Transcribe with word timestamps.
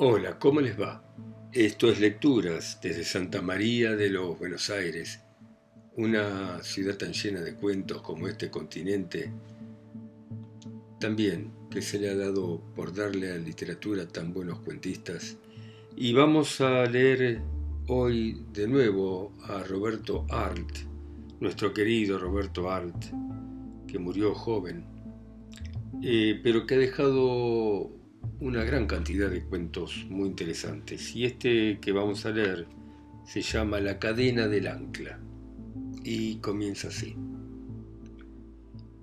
Hola, 0.00 0.38
¿cómo 0.38 0.60
les 0.60 0.80
va? 0.80 1.02
Esto 1.52 1.90
es 1.90 1.98
Lecturas 1.98 2.78
desde 2.80 3.02
Santa 3.02 3.42
María 3.42 3.96
de 3.96 4.10
los 4.10 4.38
Buenos 4.38 4.70
Aires, 4.70 5.18
una 5.96 6.62
ciudad 6.62 6.96
tan 6.96 7.12
llena 7.12 7.40
de 7.40 7.56
cuentos 7.56 8.00
como 8.02 8.28
este 8.28 8.48
continente, 8.48 9.32
también 11.00 11.50
que 11.68 11.82
se 11.82 11.98
le 11.98 12.10
ha 12.10 12.14
dado 12.14 12.62
por 12.76 12.94
darle 12.94 13.32
a 13.32 13.38
la 13.38 13.40
literatura 13.40 14.06
tan 14.06 14.32
buenos 14.32 14.60
cuentistas. 14.60 15.36
Y 15.96 16.12
vamos 16.12 16.60
a 16.60 16.84
leer 16.86 17.42
hoy 17.88 18.44
de 18.52 18.68
nuevo 18.68 19.32
a 19.48 19.64
Roberto 19.64 20.26
Arlt, 20.30 20.78
nuestro 21.40 21.74
querido 21.74 22.20
Roberto 22.20 22.70
Arlt, 22.70 23.06
que 23.88 23.98
murió 23.98 24.32
joven, 24.32 24.84
eh, 26.04 26.38
pero 26.40 26.66
que 26.66 26.76
ha 26.76 26.78
dejado 26.78 27.97
una 28.40 28.62
gran 28.64 28.86
cantidad 28.86 29.30
de 29.30 29.42
cuentos 29.42 30.06
muy 30.08 30.28
interesantes. 30.28 31.14
Y 31.16 31.24
este 31.24 31.78
que 31.80 31.92
vamos 31.92 32.24
a 32.26 32.30
leer 32.30 32.66
se 33.24 33.42
llama 33.42 33.80
La 33.80 33.98
cadena 33.98 34.46
del 34.46 34.68
ancla 34.68 35.18
y 36.04 36.36
comienza 36.36 36.88
así. 36.88 37.14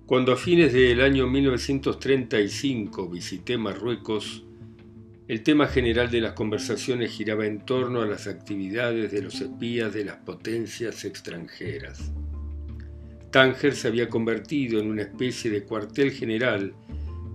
Cuando 0.05 0.34
a 0.34 0.38
fines 0.38 0.71
del 0.71 1.02
año 1.02 1.27
1935 1.27 3.09
visité 3.09 3.58
Marruecos, 3.58 4.44
el 5.27 5.41
tema 5.41 5.67
general 5.67 6.11
de 6.11 6.22
las 6.22 6.33
conversaciones 6.33 7.11
giraba 7.11 7.47
en 7.47 7.66
torno 7.66 8.02
a 8.02 8.05
las 8.05 8.27
actividades 8.27 9.11
de 9.11 9.23
los 9.23 9.41
espías 9.41 9.91
de 9.91 10.05
las 10.05 10.17
potencias 10.17 11.03
extranjeras. 11.03 12.11
Tánger 13.31 13.75
se 13.75 13.88
había 13.88 14.08
convertido 14.08 14.80
en 14.80 14.88
una 14.88 15.02
especie 15.02 15.49
de 15.49 15.63
cuartel 15.63 16.11
general 16.11 16.73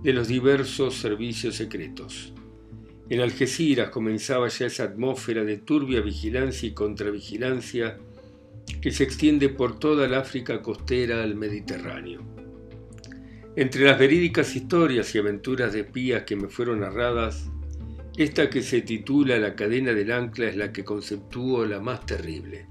de 0.03 0.13
los 0.13 0.27
diversos 0.27 0.95
servicios 0.95 1.55
secretos. 1.55 2.33
En 3.09 3.19
Algeciras 3.19 3.89
comenzaba 3.89 4.47
ya 4.47 4.67
esa 4.67 4.85
atmósfera 4.85 5.43
de 5.43 5.57
turbia 5.57 6.01
vigilancia 6.01 6.67
y 6.67 6.73
contravigilancia 6.73 7.97
que 8.81 8.91
se 8.91 9.03
extiende 9.03 9.49
por 9.49 9.77
toda 9.79 10.05
el 10.05 10.13
África 10.13 10.61
costera 10.61 11.21
al 11.21 11.35
Mediterráneo. 11.35 12.21
Entre 13.55 13.83
las 13.83 13.99
verídicas 13.99 14.55
historias 14.55 15.13
y 15.13 15.17
aventuras 15.17 15.73
de 15.73 15.81
espías 15.81 16.23
que 16.23 16.37
me 16.37 16.47
fueron 16.47 16.79
narradas, 16.79 17.51
esta 18.17 18.49
que 18.49 18.61
se 18.61 18.81
titula 18.81 19.37
La 19.39 19.55
cadena 19.55 19.93
del 19.93 20.11
ancla 20.11 20.47
es 20.47 20.55
la 20.55 20.71
que 20.71 20.85
conceptúo 20.85 21.65
la 21.65 21.79
más 21.79 22.05
terrible. 22.05 22.67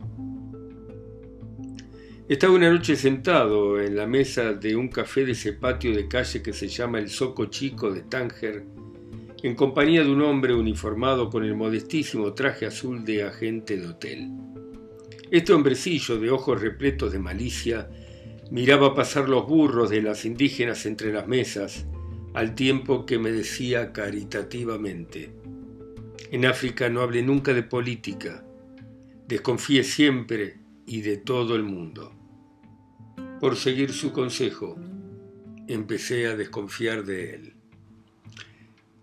Estaba 2.30 2.54
una 2.54 2.70
noche 2.70 2.94
sentado 2.94 3.80
en 3.80 3.96
la 3.96 4.06
mesa 4.06 4.52
de 4.52 4.76
un 4.76 4.86
café 4.86 5.24
de 5.24 5.32
ese 5.32 5.52
patio 5.52 5.92
de 5.92 6.06
calle 6.06 6.40
que 6.40 6.52
se 6.52 6.68
llama 6.68 7.00
el 7.00 7.10
Soco 7.10 7.46
Chico 7.46 7.90
de 7.90 8.02
Tánger, 8.02 8.64
en 9.42 9.56
compañía 9.56 10.04
de 10.04 10.12
un 10.12 10.22
hombre 10.22 10.54
uniformado 10.54 11.28
con 11.28 11.42
el 11.42 11.56
modestísimo 11.56 12.32
traje 12.32 12.66
azul 12.66 13.04
de 13.04 13.24
agente 13.24 13.76
de 13.76 13.88
hotel. 13.88 14.28
Este 15.32 15.52
hombrecillo 15.52 16.20
de 16.20 16.30
ojos 16.30 16.60
repletos 16.60 17.10
de 17.10 17.18
malicia 17.18 17.90
miraba 18.52 18.94
pasar 18.94 19.28
los 19.28 19.48
burros 19.48 19.90
de 19.90 20.00
las 20.00 20.24
indígenas 20.24 20.86
entre 20.86 21.12
las 21.12 21.26
mesas, 21.26 21.84
al 22.32 22.54
tiempo 22.54 23.06
que 23.06 23.18
me 23.18 23.32
decía 23.32 23.92
caritativamente, 23.92 25.32
en 26.30 26.46
África 26.46 26.88
no 26.90 27.00
hable 27.00 27.24
nunca 27.24 27.52
de 27.52 27.64
política, 27.64 28.44
desconfíe 29.26 29.82
siempre 29.82 30.60
y 30.86 31.00
de 31.00 31.16
todo 31.16 31.56
el 31.56 31.64
mundo. 31.64 32.19
Por 33.40 33.56
seguir 33.56 33.94
su 33.94 34.12
consejo, 34.12 34.76
empecé 35.66 36.26
a 36.26 36.36
desconfiar 36.36 37.06
de 37.06 37.34
él. 37.34 37.52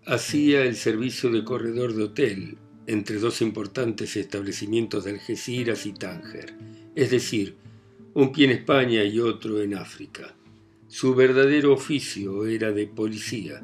Hacía 0.06 0.62
el 0.62 0.76
servicio 0.76 1.28
de 1.30 1.42
corredor 1.42 1.92
de 1.92 2.04
hotel 2.04 2.58
entre 2.86 3.18
dos 3.18 3.42
importantes 3.42 4.16
establecimientos 4.16 5.02
de 5.04 5.10
Algeciras 5.10 5.86
y 5.86 5.92
Tánger, 5.92 6.54
es 6.94 7.10
decir, 7.10 7.56
un 8.14 8.30
pie 8.30 8.44
en 8.44 8.52
España 8.52 9.02
y 9.02 9.18
otro 9.18 9.60
en 9.60 9.74
África. 9.74 10.36
Su 10.86 11.16
verdadero 11.16 11.72
oficio 11.72 12.46
era 12.46 12.70
de 12.70 12.86
policía. 12.86 13.60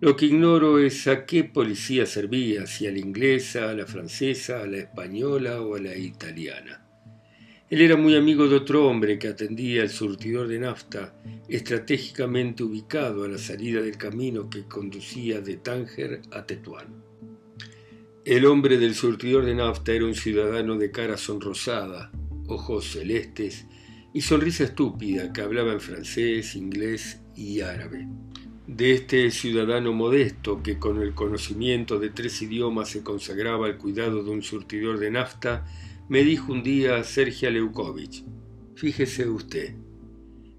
Lo 0.00 0.14
que 0.14 0.26
ignoro 0.26 0.78
es 0.78 1.08
a 1.08 1.26
qué 1.26 1.42
policía 1.42 2.06
servía, 2.06 2.68
si 2.68 2.86
a 2.86 2.92
la 2.92 3.00
inglesa, 3.00 3.70
a 3.70 3.74
la 3.74 3.86
francesa, 3.86 4.62
a 4.62 4.66
la 4.66 4.78
española 4.78 5.60
o 5.62 5.74
a 5.74 5.80
la 5.80 5.96
italiana. 5.96 6.83
Él 7.70 7.80
era 7.80 7.96
muy 7.96 8.14
amigo 8.14 8.46
de 8.46 8.56
otro 8.56 8.86
hombre 8.86 9.18
que 9.18 9.28
atendía 9.28 9.82
el 9.82 9.88
surtidor 9.88 10.48
de 10.48 10.58
nafta, 10.58 11.14
estratégicamente 11.48 12.62
ubicado 12.62 13.24
a 13.24 13.28
la 13.28 13.38
salida 13.38 13.80
del 13.80 13.96
camino 13.96 14.50
que 14.50 14.64
conducía 14.64 15.40
de 15.40 15.56
Tánger 15.56 16.20
a 16.30 16.44
Tetuán. 16.44 17.02
El 18.24 18.44
hombre 18.44 18.76
del 18.76 18.94
surtidor 18.94 19.46
de 19.46 19.54
nafta 19.54 19.92
era 19.92 20.04
un 20.04 20.14
ciudadano 20.14 20.76
de 20.76 20.90
cara 20.90 21.16
sonrosada, 21.16 22.12
ojos 22.48 22.92
celestes 22.92 23.66
y 24.12 24.20
sonrisa 24.20 24.64
estúpida 24.64 25.32
que 25.32 25.40
hablaba 25.40 25.72
en 25.72 25.80
francés, 25.80 26.56
inglés 26.56 27.20
y 27.34 27.60
árabe. 27.60 28.06
De 28.66 28.92
este 28.92 29.30
ciudadano 29.30 29.92
modesto 29.92 30.62
que 30.62 30.78
con 30.78 31.00
el 31.00 31.14
conocimiento 31.14 31.98
de 31.98 32.10
tres 32.10 32.40
idiomas 32.42 32.90
se 32.90 33.02
consagraba 33.02 33.66
al 33.66 33.78
cuidado 33.78 34.22
de 34.22 34.30
un 34.30 34.42
surtidor 34.42 34.98
de 34.98 35.10
nafta, 35.10 35.66
me 36.08 36.22
dijo 36.22 36.52
un 36.52 36.62
día 36.62 37.02
Sergio 37.04 37.50
Leukovich, 37.50 38.24
fíjese 38.74 39.28
usted, 39.28 39.74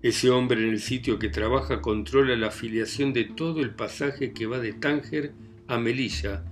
ese 0.02 0.30
hombre 0.30 0.64
en 0.64 0.70
el 0.70 0.80
sitio 0.80 1.20
que 1.20 1.30
trabaja 1.30 1.82
controla 1.82 2.36
la 2.36 2.48
afiliación 2.48 3.14
de 3.14 3.26
todo 3.26 3.62
el 3.62 3.76
pasaje 3.76 4.34
que 4.34 4.46
va 4.46 4.60
de 4.60 4.74
Tánger 4.74 5.34
a 5.68 5.78
Melilla, 5.78 6.44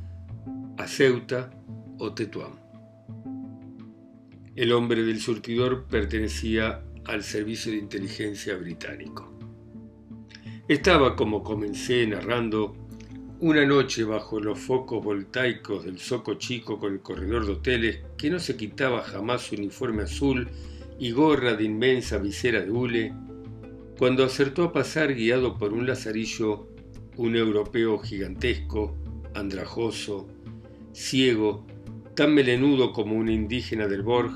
a 0.78 0.88
Ceuta 0.88 1.52
o 2.00 2.14
Tetuán. 2.14 2.60
El 4.56 4.72
hombre 4.72 5.04
del 5.04 5.20
surtidor 5.20 5.86
pertenecía 5.86 6.84
al 7.06 7.24
servicio 7.24 7.72
de 7.72 7.80
inteligencia 7.80 8.56
británico. 8.56 9.32
Estaba, 10.68 11.16
como 11.16 11.44
comencé 11.44 12.06
narrando, 12.08 12.83
una 13.44 13.66
noche 13.66 14.06
bajo 14.06 14.40
los 14.40 14.58
focos 14.58 15.04
voltaicos 15.04 15.84
del 15.84 16.00
Soco 16.00 16.36
Chico 16.36 16.80
con 16.80 16.94
el 16.94 17.02
corredor 17.02 17.46
de 17.46 17.52
hoteles, 17.52 18.00
que 18.18 18.30
no 18.30 18.40
se 18.40 18.56
quitaba 18.56 19.04
jamás 19.04 19.42
su 19.42 19.56
uniforme 19.56 20.04
azul 20.04 20.48
y 20.98 21.12
gorra 21.12 21.54
de 21.54 21.66
inmensa 21.66 22.20
visera 22.20 22.62
de 22.62 22.72
hule, 22.72 23.14
cuando 24.00 24.24
acertó 24.24 24.64
a 24.64 24.72
pasar 24.72 25.14
guiado 25.14 25.58
por 25.58 25.74
un 25.74 25.86
lazarillo 25.86 26.70
un 27.18 27.36
europeo 27.36 28.00
gigantesco, 28.00 28.96
andrajoso, 29.34 30.26
ciego, 30.94 31.68
tan 32.16 32.34
melenudo 32.34 32.94
como 32.94 33.18
un 33.18 33.28
indígena 33.28 33.90
del 33.90 34.04
Borg, 34.04 34.32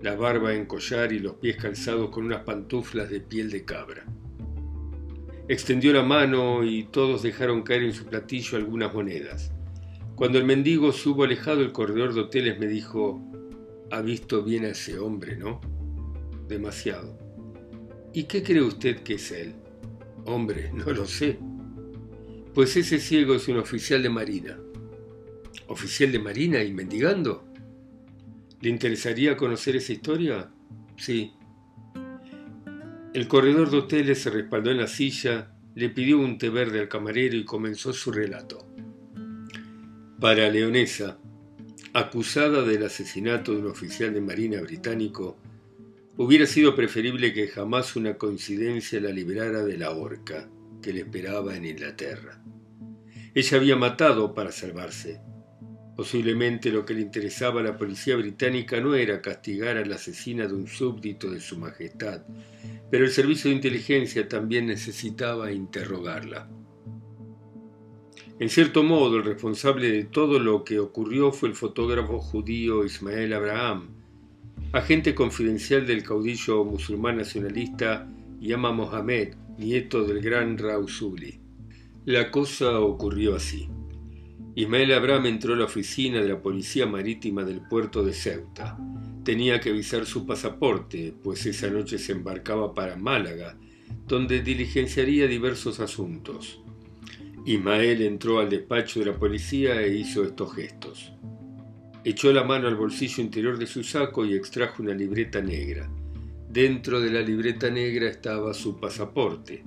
la 0.00 0.16
barba 0.16 0.54
en 0.54 0.64
collar 0.64 1.12
y 1.12 1.18
los 1.18 1.34
pies 1.34 1.56
calzados 1.56 2.08
con 2.08 2.24
unas 2.24 2.44
pantuflas 2.44 3.10
de 3.10 3.20
piel 3.20 3.50
de 3.50 3.66
cabra. 3.66 4.06
Extendió 5.46 5.92
la 5.92 6.02
mano 6.02 6.64
y 6.64 6.84
todos 6.84 7.22
dejaron 7.22 7.62
caer 7.62 7.82
en 7.82 7.92
su 7.92 8.06
platillo 8.06 8.56
algunas 8.56 8.94
monedas. 8.94 9.52
Cuando 10.14 10.38
el 10.38 10.44
mendigo 10.44 10.90
subo 10.90 11.24
alejado 11.24 11.60
el 11.60 11.72
corredor 11.72 12.14
de 12.14 12.20
hoteles 12.20 12.58
me 12.58 12.66
dijo, 12.66 13.20
ha 13.90 14.00
visto 14.00 14.42
bien 14.42 14.64
a 14.64 14.68
ese 14.68 14.98
hombre, 14.98 15.36
¿no? 15.36 15.60
Demasiado. 16.48 17.18
¿Y 18.14 18.24
qué 18.24 18.42
cree 18.42 18.62
usted 18.62 19.00
que 19.00 19.14
es 19.14 19.32
él? 19.32 19.54
Hombre, 20.24 20.70
no 20.72 20.90
lo 20.92 21.04
sé. 21.04 21.38
Pues 22.54 22.76
ese 22.76 22.98
ciego 22.98 23.34
es 23.34 23.46
un 23.48 23.58
oficial 23.58 24.02
de 24.02 24.08
marina. 24.08 24.58
¿Oficial 25.66 26.10
de 26.12 26.20
marina 26.20 26.62
y 26.62 26.72
mendigando? 26.72 27.44
¿Le 28.60 28.70
interesaría 28.70 29.36
conocer 29.36 29.76
esa 29.76 29.92
historia? 29.92 30.50
Sí, 30.96 31.32
el 33.14 33.28
corredor 33.28 33.70
de 33.70 33.78
hoteles 33.78 34.22
se 34.22 34.30
respaldó 34.30 34.72
en 34.72 34.78
la 34.78 34.88
silla, 34.88 35.54
le 35.76 35.88
pidió 35.88 36.18
un 36.18 36.36
té 36.36 36.50
verde 36.50 36.80
al 36.80 36.88
camarero 36.88 37.36
y 37.36 37.44
comenzó 37.44 37.92
su 37.92 38.10
relato. 38.10 38.66
Para 40.20 40.50
Leonesa, 40.50 41.18
acusada 41.92 42.62
del 42.62 42.84
asesinato 42.84 43.52
de 43.52 43.58
un 43.58 43.68
oficial 43.68 44.12
de 44.12 44.20
marina 44.20 44.60
británico, 44.60 45.38
hubiera 46.16 46.44
sido 46.44 46.74
preferible 46.74 47.32
que 47.32 47.46
jamás 47.46 47.94
una 47.94 48.18
coincidencia 48.18 49.00
la 49.00 49.10
liberara 49.10 49.62
de 49.62 49.78
la 49.78 49.92
horca 49.92 50.50
que 50.82 50.92
le 50.92 51.00
esperaba 51.00 51.56
en 51.56 51.66
Inglaterra. 51.66 52.42
Ella 53.32 53.58
había 53.58 53.76
matado 53.76 54.34
para 54.34 54.50
salvarse, 54.50 55.20
Posiblemente 55.96 56.70
lo 56.70 56.84
que 56.84 56.94
le 56.94 57.02
interesaba 57.02 57.60
a 57.60 57.64
la 57.64 57.78
policía 57.78 58.16
británica 58.16 58.80
no 58.80 58.94
era 58.96 59.22
castigar 59.22 59.76
a 59.76 59.84
la 59.84 59.94
asesina 59.94 60.46
de 60.48 60.54
un 60.54 60.66
súbdito 60.66 61.30
de 61.30 61.40
su 61.40 61.56
majestad, 61.56 62.22
pero 62.90 63.04
el 63.04 63.10
servicio 63.10 63.48
de 63.48 63.56
inteligencia 63.56 64.28
también 64.28 64.66
necesitaba 64.66 65.52
interrogarla. 65.52 66.48
En 68.40 68.48
cierto 68.48 68.82
modo, 68.82 69.18
el 69.18 69.24
responsable 69.24 69.92
de 69.92 70.04
todo 70.04 70.40
lo 70.40 70.64
que 70.64 70.80
ocurrió 70.80 71.30
fue 71.30 71.48
el 71.50 71.54
fotógrafo 71.54 72.18
judío 72.18 72.84
Ismael 72.84 73.32
Abraham, 73.32 73.90
agente 74.72 75.14
confidencial 75.14 75.86
del 75.86 76.02
caudillo 76.02 76.64
musulmán 76.64 77.18
nacionalista 77.18 78.10
Yama 78.40 78.72
Mohamed, 78.72 79.36
nieto 79.56 80.02
del 80.04 80.20
gran 80.20 80.58
Rausuli. 80.58 81.40
La 82.06 82.32
cosa 82.32 82.80
ocurrió 82.80 83.36
así. 83.36 83.68
Ismael 84.56 84.92
Abraham 84.92 85.26
entró 85.26 85.54
a 85.54 85.56
la 85.56 85.64
oficina 85.64 86.20
de 86.20 86.28
la 86.28 86.40
Policía 86.40 86.86
Marítima 86.86 87.42
del 87.42 87.60
puerto 87.60 88.04
de 88.04 88.12
Ceuta. 88.12 88.78
Tenía 89.24 89.58
que 89.58 89.72
visar 89.72 90.06
su 90.06 90.26
pasaporte, 90.26 91.12
pues 91.24 91.44
esa 91.46 91.68
noche 91.70 91.98
se 91.98 92.12
embarcaba 92.12 92.72
para 92.72 92.94
Málaga, 92.94 93.58
donde 94.06 94.42
diligenciaría 94.42 95.26
diversos 95.26 95.80
asuntos. 95.80 96.60
Ismael 97.44 98.02
entró 98.02 98.38
al 98.38 98.48
despacho 98.48 99.00
de 99.00 99.06
la 99.06 99.18
policía 99.18 99.82
e 99.82 99.96
hizo 99.96 100.22
estos 100.22 100.54
gestos. 100.54 101.12
Echó 102.04 102.32
la 102.32 102.44
mano 102.44 102.68
al 102.68 102.76
bolsillo 102.76 103.24
interior 103.24 103.58
de 103.58 103.66
su 103.66 103.82
saco 103.82 104.24
y 104.24 104.34
extrajo 104.34 104.84
una 104.84 104.94
libreta 104.94 105.40
negra. 105.40 105.90
Dentro 106.48 107.00
de 107.00 107.10
la 107.10 107.22
libreta 107.22 107.70
negra 107.70 108.08
estaba 108.08 108.54
su 108.54 108.78
pasaporte. 108.78 109.64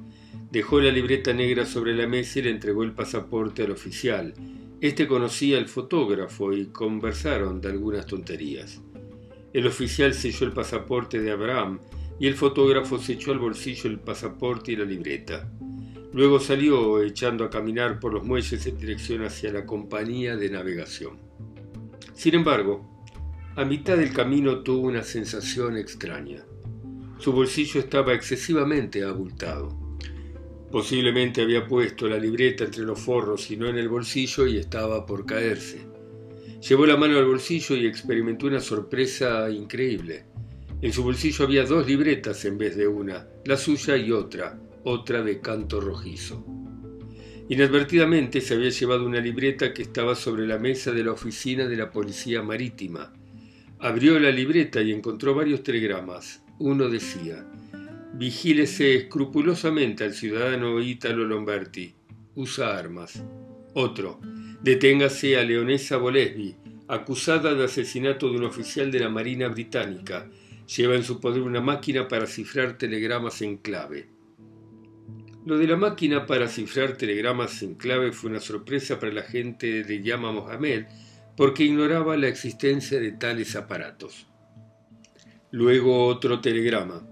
Dejó 0.49 0.79
la 0.79 0.91
libreta 0.91 1.33
negra 1.33 1.65
sobre 1.65 1.93
la 1.93 2.07
mesa 2.07 2.39
y 2.39 2.43
le 2.43 2.51
entregó 2.51 2.83
el 2.83 2.93
pasaporte 2.93 3.63
al 3.63 3.71
oficial, 3.71 4.33
este 4.79 5.07
conocía 5.07 5.57
al 5.57 5.67
fotógrafo 5.67 6.53
y 6.53 6.67
conversaron 6.67 7.59
de 7.61 7.69
algunas 7.69 8.05
tonterías. 8.05 8.79
El 9.51 9.65
oficial 9.65 10.13
selló 10.13 10.45
el 10.45 10.53
pasaporte 10.53 11.19
de 11.19 11.31
Abraham 11.31 11.79
y 12.19 12.27
el 12.27 12.35
fotógrafo 12.35 12.99
se 12.99 13.13
echó 13.13 13.31
al 13.31 13.39
bolsillo 13.39 13.89
el 13.89 13.99
pasaporte 13.99 14.71
y 14.71 14.75
la 14.75 14.85
libreta. 14.85 15.51
Luego 16.13 16.39
salió 16.39 17.01
echando 17.01 17.43
a 17.43 17.49
caminar 17.49 17.99
por 17.99 18.13
los 18.13 18.23
muelles 18.23 18.65
en 18.67 18.77
dirección 18.77 19.23
hacia 19.23 19.51
la 19.51 19.65
compañía 19.65 20.35
de 20.35 20.49
navegación. 20.49 21.17
Sin 22.13 22.35
embargo, 22.35 23.03
a 23.55 23.65
mitad 23.65 23.97
del 23.97 24.13
camino 24.13 24.59
tuvo 24.59 24.87
una 24.87 25.01
sensación 25.01 25.77
extraña. 25.77 26.45
Su 27.17 27.31
bolsillo 27.31 27.79
estaba 27.79 28.13
excesivamente 28.13 29.03
abultado. 29.03 29.86
Posiblemente 30.71 31.41
había 31.41 31.65
puesto 31.65 32.09
la 32.09 32.17
libreta 32.17 32.65
entre 32.65 32.83
los 32.83 32.99
forros 32.99 33.49
y 33.51 33.57
no 33.57 33.67
en 33.67 33.77
el 33.77 33.87
bolsillo 33.87 34.45
y 34.47 34.57
estaba 34.57 35.05
por 35.05 35.25
caerse. 35.25 35.79
Llevó 36.67 36.85
la 36.85 36.97
mano 36.97 37.17
al 37.17 37.25
bolsillo 37.25 37.75
y 37.75 37.85
experimentó 37.85 38.47
una 38.47 38.59
sorpresa 38.59 39.49
increíble. 39.49 40.25
En 40.81 40.91
su 40.91 41.03
bolsillo 41.03 41.45
había 41.45 41.63
dos 41.63 41.87
libretas 41.87 42.43
en 42.45 42.57
vez 42.57 42.75
de 42.75 42.87
una, 42.87 43.27
la 43.45 43.55
suya 43.55 43.95
y 43.95 44.11
otra, 44.11 44.59
otra 44.83 45.23
de 45.23 45.39
canto 45.39 45.79
rojizo. 45.79 46.45
Inadvertidamente 47.49 48.41
se 48.41 48.55
había 48.55 48.69
llevado 48.69 49.05
una 49.05 49.21
libreta 49.21 49.73
que 49.73 49.83
estaba 49.83 50.15
sobre 50.15 50.45
la 50.45 50.59
mesa 50.59 50.91
de 50.91 51.05
la 51.05 51.13
oficina 51.13 51.65
de 51.65 51.77
la 51.77 51.91
Policía 51.91 52.43
Marítima. 52.43 53.13
Abrió 53.79 54.19
la 54.19 54.31
libreta 54.31 54.81
y 54.81 54.91
encontró 54.91 55.33
varios 55.33 55.63
telegramas. 55.63 56.43
Uno 56.59 56.89
decía, 56.89 57.45
Vigílese 58.17 58.95
escrupulosamente 58.95 60.03
al 60.03 60.11
ciudadano 60.11 60.81
Ítalo 60.81 61.23
Lomberti. 61.23 61.93
Usa 62.33 62.75
armas. 62.75 63.23
Otro. 63.75 64.19
Deténgase 64.63 65.37
a 65.37 65.43
Leonesa 65.43 65.97
Bolesbi, 65.97 66.55
acusada 66.87 67.53
de 67.53 67.65
asesinato 67.65 68.31
de 68.31 68.37
un 68.37 68.45
oficial 68.45 68.89
de 68.89 69.01
la 69.01 69.09
Marina 69.09 69.49
Británica. 69.49 70.27
Lleva 70.65 70.95
en 70.95 71.03
su 71.03 71.19
poder 71.19 71.43
una 71.43 71.61
máquina 71.61 72.07
para 72.07 72.25
cifrar 72.25 72.79
telegramas 72.79 73.43
en 73.43 73.57
clave. 73.57 74.09
Lo 75.45 75.59
de 75.59 75.67
la 75.67 75.77
máquina 75.77 76.25
para 76.25 76.47
cifrar 76.47 76.97
telegramas 76.97 77.61
en 77.61 77.75
clave 77.75 78.11
fue 78.13 78.31
una 78.31 78.39
sorpresa 78.39 78.99
para 78.99 79.13
la 79.13 79.21
gente 79.21 79.83
de 79.83 80.01
Yama 80.01 80.31
Mohamed 80.31 80.85
porque 81.35 81.65
ignoraba 81.65 82.17
la 82.17 82.29
existencia 82.29 82.99
de 82.99 83.11
tales 83.11 83.55
aparatos. 83.55 84.25
Luego 85.51 86.07
otro 86.07 86.41
telegrama. 86.41 87.07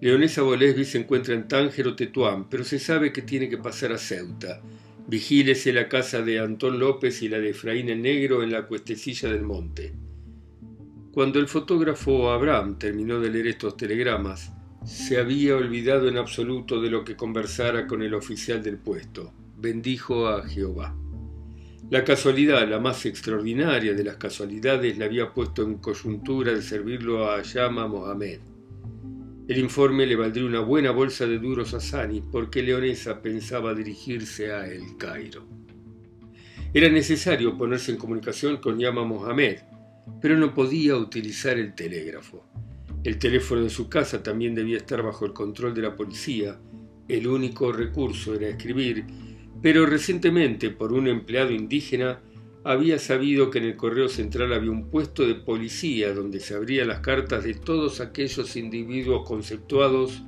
Leonesa 0.00 0.42
Bolesbi 0.42 0.84
se 0.84 0.98
encuentra 0.98 1.34
en 1.34 1.48
Tánger 1.48 1.88
o 1.88 1.96
Tetuán, 1.96 2.48
pero 2.48 2.64
se 2.64 2.78
sabe 2.78 3.12
que 3.12 3.22
tiene 3.22 3.48
que 3.48 3.58
pasar 3.58 3.92
a 3.92 3.98
Ceuta. 3.98 4.60
Vigílese 5.06 5.72
la 5.72 5.88
casa 5.88 6.22
de 6.22 6.40
Antón 6.40 6.78
López 6.78 7.22
y 7.22 7.28
la 7.28 7.38
de 7.38 7.50
Efraín 7.50 7.88
el 7.88 8.02
Negro 8.02 8.42
en 8.42 8.52
la 8.52 8.66
cuestecilla 8.66 9.30
del 9.30 9.42
monte. 9.42 9.92
Cuando 11.12 11.38
el 11.38 11.46
fotógrafo 11.46 12.30
Abraham 12.30 12.78
terminó 12.78 13.20
de 13.20 13.30
leer 13.30 13.46
estos 13.46 13.76
telegramas, 13.76 14.52
se 14.84 15.18
había 15.18 15.56
olvidado 15.56 16.08
en 16.08 16.18
absoluto 16.18 16.80
de 16.80 16.90
lo 16.90 17.04
que 17.04 17.16
conversara 17.16 17.86
con 17.86 18.02
el 18.02 18.14
oficial 18.14 18.62
del 18.62 18.78
puesto. 18.78 19.32
Bendijo 19.56 20.26
a 20.28 20.46
Jehová. 20.46 20.94
La 21.90 22.02
casualidad, 22.02 22.68
la 22.68 22.80
más 22.80 23.06
extraordinaria 23.06 23.94
de 23.94 24.04
las 24.04 24.16
casualidades, 24.16 24.98
le 24.98 25.04
había 25.04 25.32
puesto 25.32 25.62
en 25.62 25.76
coyuntura 25.76 26.52
de 26.52 26.62
servirlo 26.62 27.30
a 27.30 27.42
Yama 27.42 27.86
Mohamed. 27.86 28.40
El 29.46 29.58
informe 29.58 30.06
le 30.06 30.16
valdría 30.16 30.46
una 30.46 30.60
buena 30.60 30.90
bolsa 30.90 31.26
de 31.26 31.38
duros 31.38 31.74
a 31.74 31.80
Sani 31.80 32.22
porque 32.22 32.62
Leonesa 32.62 33.20
pensaba 33.20 33.74
dirigirse 33.74 34.50
a 34.50 34.66
El 34.66 34.96
Cairo. 34.96 35.46
Era 36.72 36.88
necesario 36.88 37.58
ponerse 37.58 37.92
en 37.92 37.98
comunicación 37.98 38.56
con 38.56 38.78
Yama 38.78 39.04
Mohamed, 39.04 39.58
pero 40.22 40.38
no 40.38 40.54
podía 40.54 40.96
utilizar 40.96 41.58
el 41.58 41.74
telégrafo. 41.74 42.46
El 43.04 43.18
teléfono 43.18 43.62
de 43.62 43.68
su 43.68 43.90
casa 43.90 44.22
también 44.22 44.54
debía 44.54 44.78
estar 44.78 45.02
bajo 45.02 45.26
el 45.26 45.34
control 45.34 45.74
de 45.74 45.82
la 45.82 45.94
policía. 45.94 46.58
El 47.06 47.26
único 47.26 47.70
recurso 47.70 48.34
era 48.34 48.48
escribir, 48.48 49.04
pero 49.60 49.84
recientemente 49.84 50.70
por 50.70 50.94
un 50.94 51.06
empleado 51.06 51.50
indígena 51.50 52.18
había 52.64 52.98
sabido 52.98 53.50
que 53.50 53.58
en 53.58 53.64
el 53.64 53.76
correo 53.76 54.08
central 54.08 54.54
había 54.54 54.70
un 54.70 54.88
puesto 54.88 55.26
de 55.26 55.34
policía 55.34 56.14
donde 56.14 56.40
se 56.40 56.54
abrían 56.54 56.88
las 56.88 57.00
cartas 57.00 57.44
de 57.44 57.52
todos 57.52 58.00
aquellos 58.00 58.56
individuos 58.56 59.28
conceptuados 59.28 60.22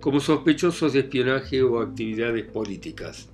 como 0.00 0.18
sospechosos 0.18 0.92
de 0.92 1.00
espionaje 1.00 1.62
o 1.62 1.80
actividades 1.80 2.44
políticas. 2.46 3.28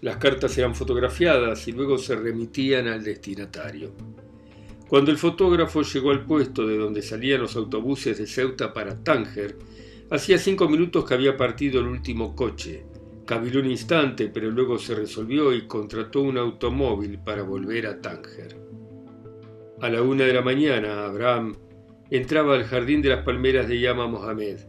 Las 0.00 0.16
cartas 0.16 0.58
eran 0.58 0.74
fotografiadas 0.74 1.68
y 1.68 1.72
luego 1.72 1.98
se 1.98 2.16
remitían 2.16 2.88
al 2.88 3.04
destinatario. 3.04 3.92
Cuando 4.88 5.12
el 5.12 5.18
fotógrafo 5.18 5.82
llegó 5.82 6.10
al 6.10 6.24
puesto 6.24 6.66
de 6.66 6.78
donde 6.78 7.02
salían 7.02 7.42
los 7.42 7.54
autobuses 7.54 8.18
de 8.18 8.26
Ceuta 8.26 8.72
para 8.72 9.04
Tánger, 9.04 9.56
hacía 10.10 10.38
cinco 10.38 10.68
minutos 10.68 11.04
que 11.04 11.14
había 11.14 11.36
partido 11.36 11.80
el 11.80 11.86
último 11.86 12.34
coche, 12.34 12.84
Cabiló 13.28 13.60
un 13.60 13.70
instante, 13.70 14.30
pero 14.32 14.50
luego 14.50 14.78
se 14.78 14.94
resolvió 14.94 15.52
y 15.52 15.66
contrató 15.66 16.22
un 16.22 16.38
automóvil 16.38 17.18
para 17.18 17.42
volver 17.42 17.86
a 17.86 18.00
Tánger. 18.00 18.56
A 19.82 19.90
la 19.90 20.00
una 20.00 20.24
de 20.24 20.32
la 20.32 20.40
mañana, 20.40 21.04
Abraham 21.04 21.54
entraba 22.08 22.54
al 22.54 22.64
jardín 22.64 23.02
de 23.02 23.10
las 23.10 23.24
palmeras 23.24 23.68
de 23.68 23.80
Yama 23.80 24.06
Mohamed. 24.06 24.60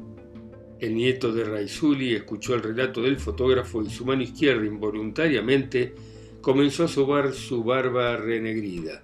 El 0.78 0.94
nieto 0.94 1.32
de 1.32 1.46
Raizuli 1.46 2.14
escuchó 2.14 2.54
el 2.54 2.62
relato 2.62 3.02
del 3.02 3.18
fotógrafo 3.18 3.82
y 3.82 3.90
su 3.90 4.06
mano 4.06 4.24
izquierda 4.24 4.66
involuntariamente 4.66 5.96
comenzó 6.42 6.84
a 6.84 6.90
sobar 6.90 7.32
su 7.32 7.64
barba 7.64 8.18
renegrida. 8.18 9.04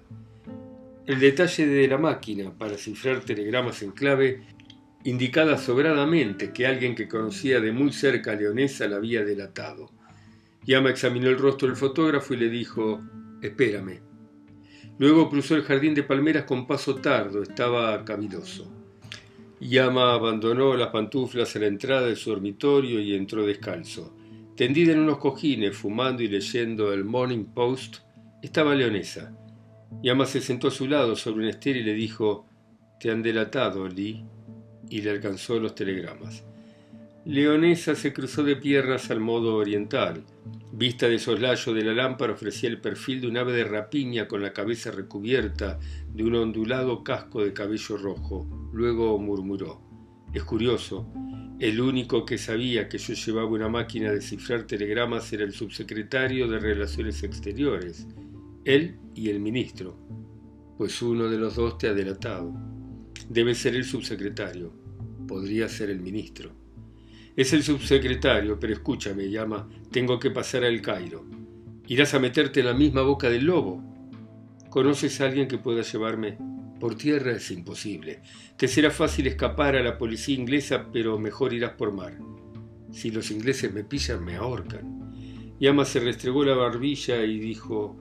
El 1.06 1.18
detalle 1.18 1.66
de 1.66 1.88
la 1.88 1.96
máquina 1.96 2.52
para 2.52 2.76
cifrar 2.76 3.20
telegramas 3.20 3.82
en 3.82 3.92
clave 3.92 4.42
indicada 5.06 5.56
sobradamente 5.56 6.52
que 6.52 6.66
alguien 6.66 6.96
que 6.96 7.06
conocía 7.06 7.60
de 7.60 7.70
muy 7.70 7.92
cerca 7.92 8.32
a 8.32 8.34
Leonesa 8.34 8.88
la 8.88 8.96
había 8.96 9.24
delatado. 9.24 9.92
Yama 10.64 10.90
examinó 10.90 11.28
el 11.28 11.38
rostro 11.38 11.68
del 11.68 11.76
fotógrafo 11.76 12.34
y 12.34 12.38
le 12.38 12.48
dijo, 12.48 13.00
espérame. 13.40 14.00
Luego 14.98 15.30
cruzó 15.30 15.54
el 15.54 15.62
jardín 15.62 15.94
de 15.94 16.02
palmeras 16.02 16.42
con 16.42 16.66
paso 16.66 16.96
tardo, 16.96 17.40
estaba 17.40 18.04
caviloso. 18.04 18.68
Yama 19.60 20.12
abandonó 20.12 20.76
las 20.76 20.88
pantuflas 20.88 21.54
a 21.54 21.60
la 21.60 21.66
entrada 21.66 22.08
de 22.08 22.16
su 22.16 22.30
dormitorio 22.30 22.98
y 22.98 23.14
entró 23.14 23.46
descalzo. 23.46 24.12
Tendida 24.56 24.92
en 24.92 24.98
unos 24.98 25.18
cojines, 25.18 25.76
fumando 25.76 26.24
y 26.24 26.28
leyendo 26.28 26.92
el 26.92 27.04
Morning 27.04 27.44
Post, 27.44 27.98
estaba 28.42 28.74
Leonesa. 28.74 29.32
Yama 30.02 30.26
se 30.26 30.40
sentó 30.40 30.66
a 30.66 30.72
su 30.72 30.88
lado 30.88 31.14
sobre 31.14 31.44
un 31.44 31.50
estero 31.50 31.78
y 31.78 31.84
le 31.84 31.94
dijo, 31.94 32.48
Te 32.98 33.12
han 33.12 33.22
delatado, 33.22 33.86
Lee 33.86 34.24
y 34.90 35.02
le 35.02 35.10
alcanzó 35.10 35.58
los 35.58 35.74
telegramas. 35.74 36.44
Leonesa 37.24 37.96
se 37.96 38.12
cruzó 38.12 38.44
de 38.44 38.54
piernas 38.54 39.10
al 39.10 39.18
modo 39.18 39.56
oriental. 39.56 40.24
Vista 40.72 41.08
de 41.08 41.18
soslayo 41.18 41.74
de 41.74 41.82
la 41.82 41.92
lámpara 41.92 42.34
ofrecía 42.34 42.68
el 42.68 42.80
perfil 42.80 43.20
de 43.20 43.26
un 43.26 43.36
ave 43.36 43.52
de 43.52 43.64
rapiña 43.64 44.28
con 44.28 44.42
la 44.42 44.52
cabeza 44.52 44.92
recubierta 44.92 45.80
de 46.14 46.22
un 46.22 46.36
ondulado 46.36 47.02
casco 47.02 47.42
de 47.42 47.52
cabello 47.52 47.96
rojo. 47.96 48.70
Luego 48.72 49.18
murmuró. 49.18 49.80
Es 50.32 50.44
curioso, 50.44 51.10
el 51.58 51.80
único 51.80 52.26
que 52.26 52.36
sabía 52.36 52.88
que 52.88 52.98
yo 52.98 53.14
llevaba 53.14 53.48
una 53.48 53.68
máquina 53.68 54.12
de 54.12 54.20
cifrar 54.20 54.64
telegramas 54.64 55.32
era 55.32 55.42
el 55.42 55.52
subsecretario 55.52 56.46
de 56.46 56.58
Relaciones 56.58 57.22
Exteriores, 57.22 58.06
él 58.66 58.98
y 59.14 59.30
el 59.30 59.40
ministro, 59.40 59.96
pues 60.76 61.00
uno 61.00 61.28
de 61.30 61.38
los 61.38 61.56
dos 61.56 61.78
te 61.78 61.88
ha 61.88 61.94
delatado. 61.94 62.75
Debe 63.28 63.54
ser 63.54 63.74
el 63.74 63.84
subsecretario. 63.84 64.72
Podría 65.26 65.68
ser 65.68 65.90
el 65.90 66.00
ministro. 66.00 66.52
Es 67.34 67.52
el 67.52 67.62
subsecretario, 67.62 68.58
pero 68.58 68.72
escúchame, 68.72 69.28
llama, 69.28 69.68
tengo 69.90 70.18
que 70.18 70.30
pasar 70.30 70.64
al 70.64 70.80
Cairo. 70.80 71.26
¿Irás 71.88 72.14
a 72.14 72.18
meterte 72.18 72.60
en 72.60 72.66
la 72.66 72.74
misma 72.74 73.02
boca 73.02 73.28
del 73.28 73.44
lobo? 73.44 73.82
¿Conoces 74.70 75.20
a 75.20 75.26
alguien 75.26 75.48
que 75.48 75.58
pueda 75.58 75.82
llevarme? 75.82 76.38
Por 76.78 76.94
tierra 76.94 77.32
es 77.32 77.50
imposible. 77.50 78.22
Te 78.56 78.68
será 78.68 78.90
fácil 78.90 79.26
escapar 79.26 79.74
a 79.76 79.82
la 79.82 79.98
policía 79.98 80.36
inglesa, 80.36 80.86
pero 80.92 81.18
mejor 81.18 81.52
irás 81.52 81.72
por 81.72 81.92
mar. 81.92 82.18
Si 82.92 83.10
los 83.10 83.30
ingleses 83.30 83.72
me 83.72 83.84
pillan, 83.84 84.24
me 84.24 84.36
ahorcan. 84.36 85.56
Yama 85.58 85.84
se 85.84 86.00
restregó 86.00 86.44
la 86.44 86.54
barbilla 86.54 87.24
y 87.24 87.38
dijo, 87.38 87.98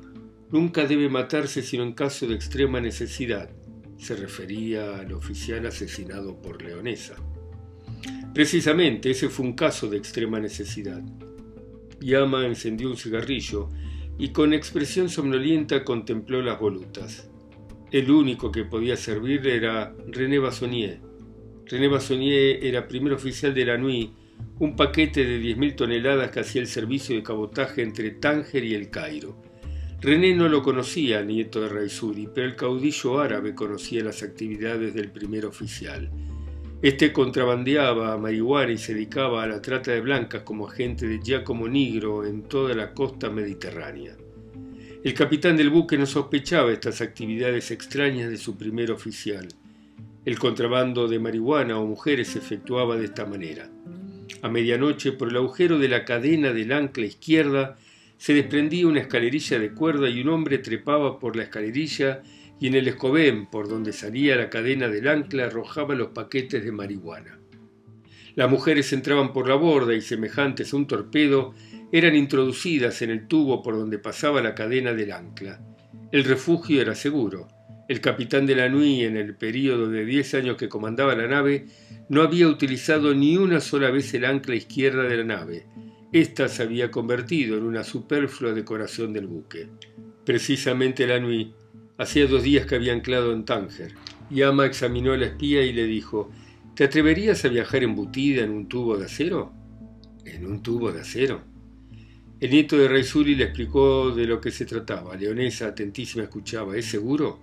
nunca 0.52 0.86
debe 0.86 1.10
matarse 1.10 1.62
sino 1.62 1.84
en 1.84 1.94
caso 1.94 2.28
de 2.28 2.36
extrema 2.36 2.80
necesidad. 2.80 3.50
Se 3.98 4.16
refería 4.16 5.00
al 5.00 5.14
oficial 5.14 5.66
asesinado 5.66 6.42
por 6.42 6.62
Leonesa. 6.62 7.16
Precisamente 8.34 9.12
ese 9.12 9.30
fue 9.30 9.46
un 9.46 9.54
caso 9.54 9.90
de 9.90 9.98
extrema 9.98 10.40
necesidad. 10.40 11.02
Yama 12.02 12.46
encendió 12.46 12.90
un 12.90 12.98
cigarrillo 12.98 13.70
y 14.18 14.30
con 14.30 14.54
expresión 14.54 15.10
somnolienta 15.10 15.84
contempló 15.84 16.42
las 16.42 16.60
volutas. 16.60 17.30
El 17.92 18.12
único 18.12 18.52
que 18.52 18.66
podía 18.66 18.98
servir 18.98 19.48
era 19.48 19.96
René 20.08 20.40
Bassonier. 20.40 21.00
René 21.66 21.88
Bassonier 21.88 22.64
era 22.64 22.88
primer 22.88 23.14
oficial 23.14 23.54
de 23.54 23.66
la 23.66 23.78
NUI, 23.78 24.12
un 24.60 24.76
paquete 24.76 25.26
de 25.26 25.40
10.000 25.42 25.76
toneladas 25.76 26.32
que 26.32 26.42
hacía 26.42 26.62
el 26.62 26.68
servicio 26.68 27.16
de 27.16 27.24
cabotaje 27.24 27.82
entre 27.82 28.12
Tánger 28.12 28.64
y 28.64 28.74
el 28.74 28.90
Cairo. 28.90 29.42
René 30.02 30.36
no 30.36 30.50
lo 30.50 30.62
conocía, 30.62 31.24
nieto 31.24 31.62
de 31.62 31.70
Raizuri, 31.70 32.28
pero 32.34 32.48
el 32.48 32.56
caudillo 32.56 33.20
árabe 33.20 33.56
conocía 33.56 34.04
las 34.04 34.24
actividades 34.24 34.94
del 34.94 35.10
primer 35.10 35.46
oficial. 35.46 36.12
Este 36.82 37.12
contrabandeaba 37.12 38.18
marihuana 38.18 38.74
y 38.74 38.78
se 38.78 38.94
dedicaba 38.94 39.42
a 39.42 39.48
la 39.48 39.62
trata 39.62 39.92
de 39.92 40.02
blancas 40.02 40.44
como 40.44 40.68
agente 40.68 41.08
de 41.08 41.20
Giacomo 41.20 41.68
Nigro 41.68 42.26
en 42.26 42.44
toda 42.44 42.76
la 42.76 42.94
costa 42.94 43.30
mediterránea. 43.30 44.16
El 45.04 45.14
capitán 45.14 45.56
del 45.56 45.70
buque 45.70 45.98
no 45.98 46.06
sospechaba 46.06 46.72
estas 46.72 47.00
actividades 47.02 47.72
extrañas 47.72 48.30
de 48.30 48.38
su 48.38 48.58
primer 48.58 48.92
oficial. 48.92 49.48
El 50.26 50.38
contrabando 50.38 51.08
de 51.08 51.20
marihuana 51.20 51.80
o 51.80 51.86
mujeres 51.86 52.30
se 52.30 52.40
efectuaba 52.40 52.98
de 52.98 53.06
esta 53.06 53.26
manera. 53.26 53.70
A 54.42 54.50
medianoche, 54.50 55.12
por 55.12 55.30
el 55.30 55.38
agujero 55.38 55.80
de 55.80 55.90
la 55.90 56.06
cadena 56.06 56.54
del 56.54 56.72
ancla 56.72 57.06
izquierda, 57.06 57.78
se 58.18 58.34
desprendía 58.34 58.88
una 58.88 59.02
escalerilla 59.02 59.60
de 59.60 59.74
cuerda 59.74 60.10
y 60.10 60.22
un 60.22 60.30
hombre 60.30 60.58
trepaba 60.60 61.20
por 61.20 61.36
la 61.36 61.44
escalerilla 61.44 62.22
y 62.60 62.68
en 62.68 62.76
el 62.76 62.88
escobén 62.88 63.48
por 63.48 63.68
donde 63.68 63.94
salía 63.94 64.36
la 64.36 64.50
cadena 64.50 64.88
del 64.88 65.08
ancla 65.08 65.46
arrojaba 65.46 65.96
los 65.96 66.10
paquetes 66.10 66.64
de 66.64 66.72
marihuana. 66.72 67.40
Las 68.36 68.50
mujeres 68.50 68.92
entraban 68.94 69.34
por 69.34 69.48
la 69.48 69.56
borda 69.56 69.94
y 69.94 70.02
semejantes 70.02 70.74
a 70.74 70.78
un 70.78 70.88
torpedo 70.88 71.54
eran 71.92 72.16
introducidas 72.16 73.02
en 73.02 73.12
el 73.12 73.28
tubo 73.28 73.64
por 73.64 73.76
donde 73.76 74.00
pasaba 74.00 74.42
la 74.42 74.56
cadena 74.56 74.94
del 74.94 75.12
ancla. 75.12 75.62
El 76.12 76.24
refugio 76.24 76.82
era 76.82 76.96
seguro. 76.96 77.48
El 77.88 78.02
capitán 78.02 78.46
de 78.46 78.56
la 78.56 78.68
Nui, 78.68 79.04
en 79.04 79.16
el 79.16 79.36
período 79.36 79.90
de 79.90 80.06
diez 80.06 80.34
años 80.34 80.58
que 80.58 80.68
comandaba 80.68 81.16
la 81.16 81.28
nave, 81.28 81.68
no 82.10 82.22
había 82.22 82.48
utilizado 82.48 83.14
ni 83.14 83.38
una 83.38 83.62
sola 83.62 83.92
vez 83.92 84.14
el 84.14 84.26
ancla 84.26 84.56
izquierda 84.56 85.04
de 85.04 85.18
la 85.18 85.24
nave. 85.24 85.68
Esta 86.12 86.48
se 86.48 86.64
había 86.64 86.92
convertido 86.92 87.58
en 87.58 87.64
una 87.64 87.84
superflua 87.84 88.54
decoración 88.54 89.14
del 89.14 89.28
buque. 89.28 89.68
Precisamente 90.24 91.06
la 91.06 91.20
Nui 91.20 91.54
Hacía 91.98 92.28
dos 92.28 92.44
días 92.44 92.66
que 92.66 92.76
había 92.76 92.92
anclado 92.92 93.32
en 93.32 93.46
Tánger. 93.46 93.94
Yama 94.30 94.66
examinó 94.66 95.14
a 95.14 95.18
la 95.18 95.28
espía 95.28 95.64
y 95.64 95.72
le 95.72 95.86
dijo, 95.86 96.30
¿te 96.76 96.84
atreverías 96.84 97.46
a 97.46 97.48
viajar 97.48 97.84
embutida 97.84 98.44
en 98.44 98.52
un 98.52 98.68
tubo 98.68 98.98
de 98.98 99.06
acero? 99.06 99.54
¿En 100.26 100.46
un 100.46 100.62
tubo 100.62 100.92
de 100.92 101.02
acero? 101.02 101.42
El 102.42 102.52
nieto 102.52 102.78
de 102.78 102.90
Raizuli 102.90 103.36
le 103.36 103.46
explicó 103.46 104.12
de 104.12 104.26
lo 104.26 104.42
que 104.42 104.52
se 104.52 104.66
trataba. 104.66 105.16
Leonesa, 105.16 105.68
atentísima, 105.68 106.26
escuchaba. 106.26 106.76
¿Es 106.76 106.88
seguro? 106.88 107.40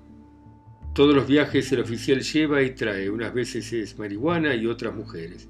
Todos 0.95 1.15
los 1.15 1.27
viajes 1.27 1.73
el 1.73 1.81
oficial 1.81 2.21
lleva 2.21 2.63
y 2.63 2.75
trae. 2.75 3.09
Unas 3.09 3.33
veces 3.33 3.73
es 3.73 3.99
marihuana 3.99 4.55
y 4.55 4.67
otras 4.67 4.95
mujeres. 4.95 5.49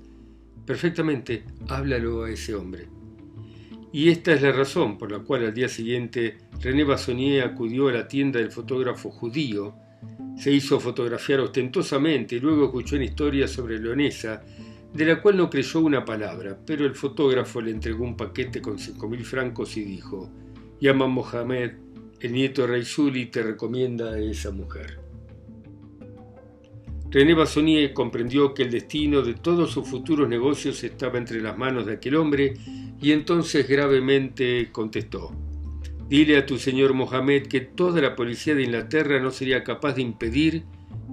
Perfectamente, 0.64 1.42
háblalo 1.66 2.22
a 2.22 2.30
ese 2.30 2.54
hombre. 2.54 2.86
Y 3.92 4.08
esta 4.08 4.32
es 4.32 4.40
la 4.40 4.52
razón 4.52 4.96
por 4.96 5.12
la 5.12 5.18
cual 5.18 5.44
al 5.44 5.52
día 5.52 5.68
siguiente 5.68 6.38
René 6.60 6.82
Bassonier 6.82 7.44
acudió 7.44 7.88
a 7.88 7.92
la 7.92 8.08
tienda 8.08 8.40
del 8.40 8.50
fotógrafo 8.50 9.10
judío, 9.10 9.74
se 10.38 10.50
hizo 10.50 10.80
fotografiar 10.80 11.40
ostentosamente 11.40 12.36
y 12.36 12.40
luego 12.40 12.64
escuchó 12.64 12.96
una 12.96 13.04
historia 13.04 13.46
sobre 13.46 13.78
Leonesa, 13.78 14.42
de 14.94 15.04
la 15.04 15.20
cual 15.20 15.36
no 15.36 15.50
creyó 15.50 15.80
una 15.80 16.04
palabra, 16.04 16.58
pero 16.66 16.86
el 16.86 16.94
fotógrafo 16.94 17.60
le 17.60 17.70
entregó 17.70 18.04
un 18.04 18.16
paquete 18.16 18.62
con 18.62 18.78
cinco 18.78 19.08
mil 19.08 19.24
francos 19.24 19.76
y 19.76 19.84
dijo, 19.84 20.30
llama 20.80 21.06
Mohamed, 21.06 21.72
el 22.20 22.32
nieto 22.32 22.62
de 22.62 22.68
Raizuli 22.68 23.26
te 23.26 23.42
recomienda 23.42 24.12
a 24.12 24.18
esa 24.18 24.50
mujer. 24.50 25.01
René 27.12 27.34
Bassonier 27.34 27.92
comprendió 27.92 28.54
que 28.54 28.62
el 28.62 28.70
destino 28.70 29.20
de 29.20 29.34
todos 29.34 29.70
sus 29.70 29.86
futuros 29.86 30.26
negocios 30.30 30.82
estaba 30.82 31.18
entre 31.18 31.42
las 31.42 31.58
manos 31.58 31.84
de 31.84 31.92
aquel 31.92 32.16
hombre 32.16 32.54
y 33.02 33.12
entonces 33.12 33.68
gravemente 33.68 34.70
contestó, 34.72 35.30
Dile 36.08 36.38
a 36.38 36.46
tu 36.46 36.58
señor 36.58 36.94
Mohamed 36.94 37.48
que 37.48 37.60
toda 37.60 38.00
la 38.00 38.16
policía 38.16 38.54
de 38.54 38.62
Inglaterra 38.62 39.20
no 39.20 39.30
sería 39.30 39.62
capaz 39.62 39.94
de 39.94 40.02
impedir 40.02 40.64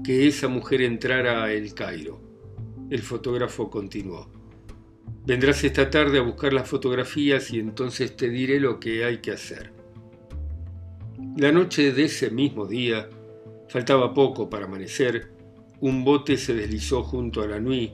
que 0.03 0.25
esa 0.27 0.47
mujer 0.47 0.81
entrara 0.81 1.43
a 1.43 1.51
El 1.51 1.73
Cairo. 1.73 2.21
El 2.89 3.01
fotógrafo 3.01 3.69
continuó. 3.69 4.29
Vendrás 5.25 5.63
esta 5.65 5.89
tarde 5.89 6.19
a 6.19 6.23
buscar 6.23 6.53
las 6.53 6.67
fotografías 6.67 7.51
y 7.51 7.59
entonces 7.59 8.15
te 8.15 8.29
diré 8.29 8.59
lo 8.59 8.79
que 8.79 9.03
hay 9.03 9.17
que 9.17 9.31
hacer. 9.31 9.73
La 11.37 11.51
noche 11.51 11.91
de 11.91 12.05
ese 12.05 12.29
mismo 12.31 12.67
día, 12.67 13.09
faltaba 13.67 14.13
poco 14.13 14.49
para 14.49 14.65
amanecer, 14.65 15.38
un 15.81 16.03
bote 16.03 16.37
se 16.37 16.53
deslizó 16.53 17.03
junto 17.03 17.41
a 17.41 17.47
la 17.47 17.59
Nui 17.59 17.93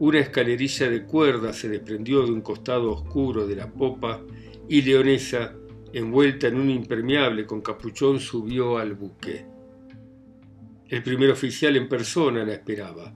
una 0.00 0.18
escalerilla 0.18 0.90
de 0.90 1.04
cuerda 1.04 1.52
se 1.52 1.68
desprendió 1.68 2.22
de 2.26 2.32
un 2.32 2.40
costado 2.40 2.90
oscuro 2.92 3.46
de 3.46 3.56
la 3.56 3.70
popa 3.70 4.20
y 4.68 4.82
Leonesa, 4.82 5.54
envuelta 5.92 6.48
en 6.48 6.56
un 6.56 6.70
impermeable 6.70 7.46
con 7.46 7.60
capuchón, 7.60 8.18
subió 8.18 8.78
al 8.78 8.94
buque. 8.94 9.46
El 10.88 11.02
primer 11.02 11.30
oficial 11.30 11.76
en 11.76 11.88
persona 11.88 12.44
la 12.44 12.54
esperaba. 12.54 13.14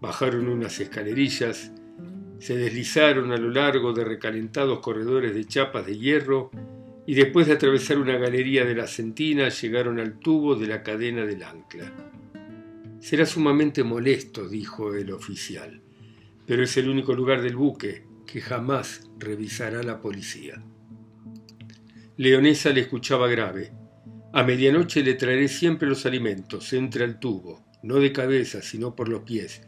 Bajaron 0.00 0.48
unas 0.48 0.78
escalerillas, 0.78 1.72
se 2.38 2.56
deslizaron 2.56 3.32
a 3.32 3.38
lo 3.38 3.50
largo 3.50 3.94
de 3.94 4.04
recalentados 4.04 4.80
corredores 4.80 5.34
de 5.34 5.46
chapas 5.46 5.86
de 5.86 5.98
hierro 5.98 6.50
y 7.06 7.14
después 7.14 7.46
de 7.46 7.54
atravesar 7.54 7.98
una 7.98 8.18
galería 8.18 8.64
de 8.66 8.74
la 8.74 8.86
centina 8.86 9.48
llegaron 9.48 9.98
al 9.98 10.18
tubo 10.18 10.54
de 10.54 10.66
la 10.66 10.82
cadena 10.82 11.24
del 11.24 11.42
ancla. 11.42 12.13
Será 13.04 13.26
sumamente 13.26 13.84
molesto, 13.84 14.48
dijo 14.48 14.94
el 14.94 15.12
oficial 15.12 15.82
pero 16.46 16.62
es 16.62 16.76
el 16.76 16.88
único 16.88 17.14
lugar 17.14 17.42
del 17.42 17.56
buque 17.56 18.04
que 18.26 18.40
jamás 18.40 19.08
revisará 19.18 19.82
la 19.82 20.00
policía. 20.00 20.62
Leonesa 22.16 22.70
le 22.70 22.82
escuchaba 22.82 23.28
grave. 23.28 23.72
A 24.32 24.42
medianoche 24.42 25.02
le 25.02 25.14
traeré 25.14 25.48
siempre 25.48 25.88
los 25.88 26.06
alimentos, 26.06 26.72
entre 26.72 27.04
al 27.04 27.18
tubo, 27.18 27.64
no 27.82 27.96
de 27.96 28.12
cabeza, 28.12 28.62
sino 28.62 28.94
por 28.94 29.08
los 29.08 29.22
pies. 29.22 29.62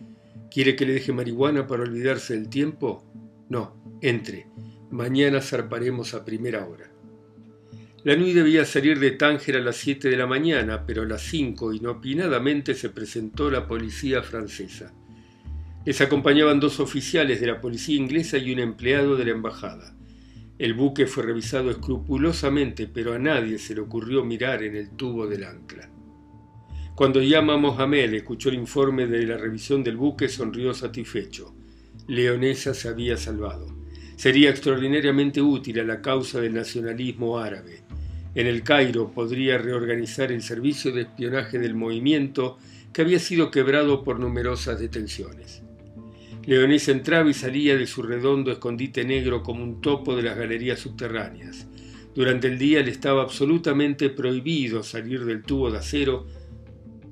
¿Quiere 0.51 0.77
que 0.77 0.87
le 0.87 0.95
deje 0.95 1.13
marihuana 1.13 1.67
para 1.67 1.83
olvidarse 1.83 2.35
del 2.35 2.49
tiempo? 2.49 3.05
No, 3.49 3.99
entre. 4.01 4.47
Mañana 4.91 5.41
zarparemos 5.41 6.15
a 6.15 6.25
primera 6.25 6.67
hora. 6.67 6.91
La 8.07 8.15
Nui 8.15 8.33
debía 8.33 8.65
salir 8.65 9.01
de 9.01 9.11
Tánger 9.11 9.57
a 9.57 9.61
las 9.61 9.79
siete 9.79 10.09
de 10.09 10.17
la 10.17 10.29
mañana, 10.29 10.87
pero 10.87 11.03
a 11.03 11.07
las 11.07 11.23
cinco 11.23 11.73
inopinadamente 11.73 12.77
se 12.77 12.89
presentó 12.89 13.51
la 13.51 13.67
policía 13.67 14.23
francesa. 14.23 14.95
Les 15.85 16.01
acompañaban 16.01 16.61
dos 16.61 16.79
oficiales 16.79 17.41
de 17.41 17.49
la 17.49 17.61
policía 17.61 17.97
inglesa 17.97 18.39
y 18.39 18.53
un 18.53 18.61
empleado 18.61 19.17
de 19.17 19.25
la 19.25 19.33
embajada. 19.33 19.97
El 20.57 20.75
buque 20.75 21.09
fue 21.09 21.25
revisado 21.25 21.69
escrupulosamente, 21.69 22.87
pero 22.87 23.13
a 23.13 23.19
nadie 23.19 23.59
se 23.59 23.75
le 23.75 23.81
ocurrió 23.81 24.25
mirar 24.25 24.63
en 24.63 24.77
el 24.77 24.91
tubo 24.91 25.27
del 25.27 25.43
ancla. 25.43 25.91
Cuando 26.95 27.21
Yama 27.21 27.57
Mohamed 27.57 28.15
escuchó 28.15 28.51
el 28.51 28.55
informe 28.55 29.09
de 29.09 29.27
la 29.27 29.37
revisión 29.37 29.83
del 29.83 29.97
buque, 29.97 30.29
sonrió 30.29 30.73
satisfecho. 30.75 31.57
Leonesa 32.07 32.73
se 32.73 32.87
había 32.87 33.17
salvado. 33.17 33.67
Sería 34.15 34.51
extraordinariamente 34.51 35.43
útil 35.43 35.81
a 35.81 35.83
la 35.83 36.01
causa 36.01 36.41
del 36.41 36.55
nacionalismo 36.55 37.41
árabe. 37.41 37.86
En 38.37 38.47
el 38.47 38.63
Cairo 38.63 39.13
podría 39.13 39.57
reorganizar 39.57 40.31
el 40.31 40.43
servicio 40.43 40.93
de 40.93 41.01
espionaje 41.01 41.59
del 41.59 41.75
movimiento 41.75 42.59
que 42.93 43.01
había 43.01 43.19
sido 43.19 43.51
quebrado 43.51 44.05
por 44.05 44.21
numerosas 44.21 44.79
detenciones. 44.79 45.63
Leonés 46.45 46.87
entraba 46.89 47.31
y 47.31 47.33
salía 47.33 47.79
de 47.79 47.87
su 47.87 48.03
redondo 48.03 48.53
escondite 48.53 49.07
negro 49.07 49.43
como 49.43 49.65
un 49.65 49.81
topo 49.81 50.15
de 50.15 50.23
las 50.23 50.37
galerías 50.37 50.79
subterráneas. 50.81 51.67
Durante 52.15 52.49
el 52.49 52.59
día 52.59 52.83
le 52.83 52.91
estaba 52.91 53.23
absolutamente 53.23 54.11
prohibido 54.11 54.83
salir 54.83 55.25
del 55.25 55.43
tubo 55.43 55.71
de 55.71 55.79
acero. 55.79 56.27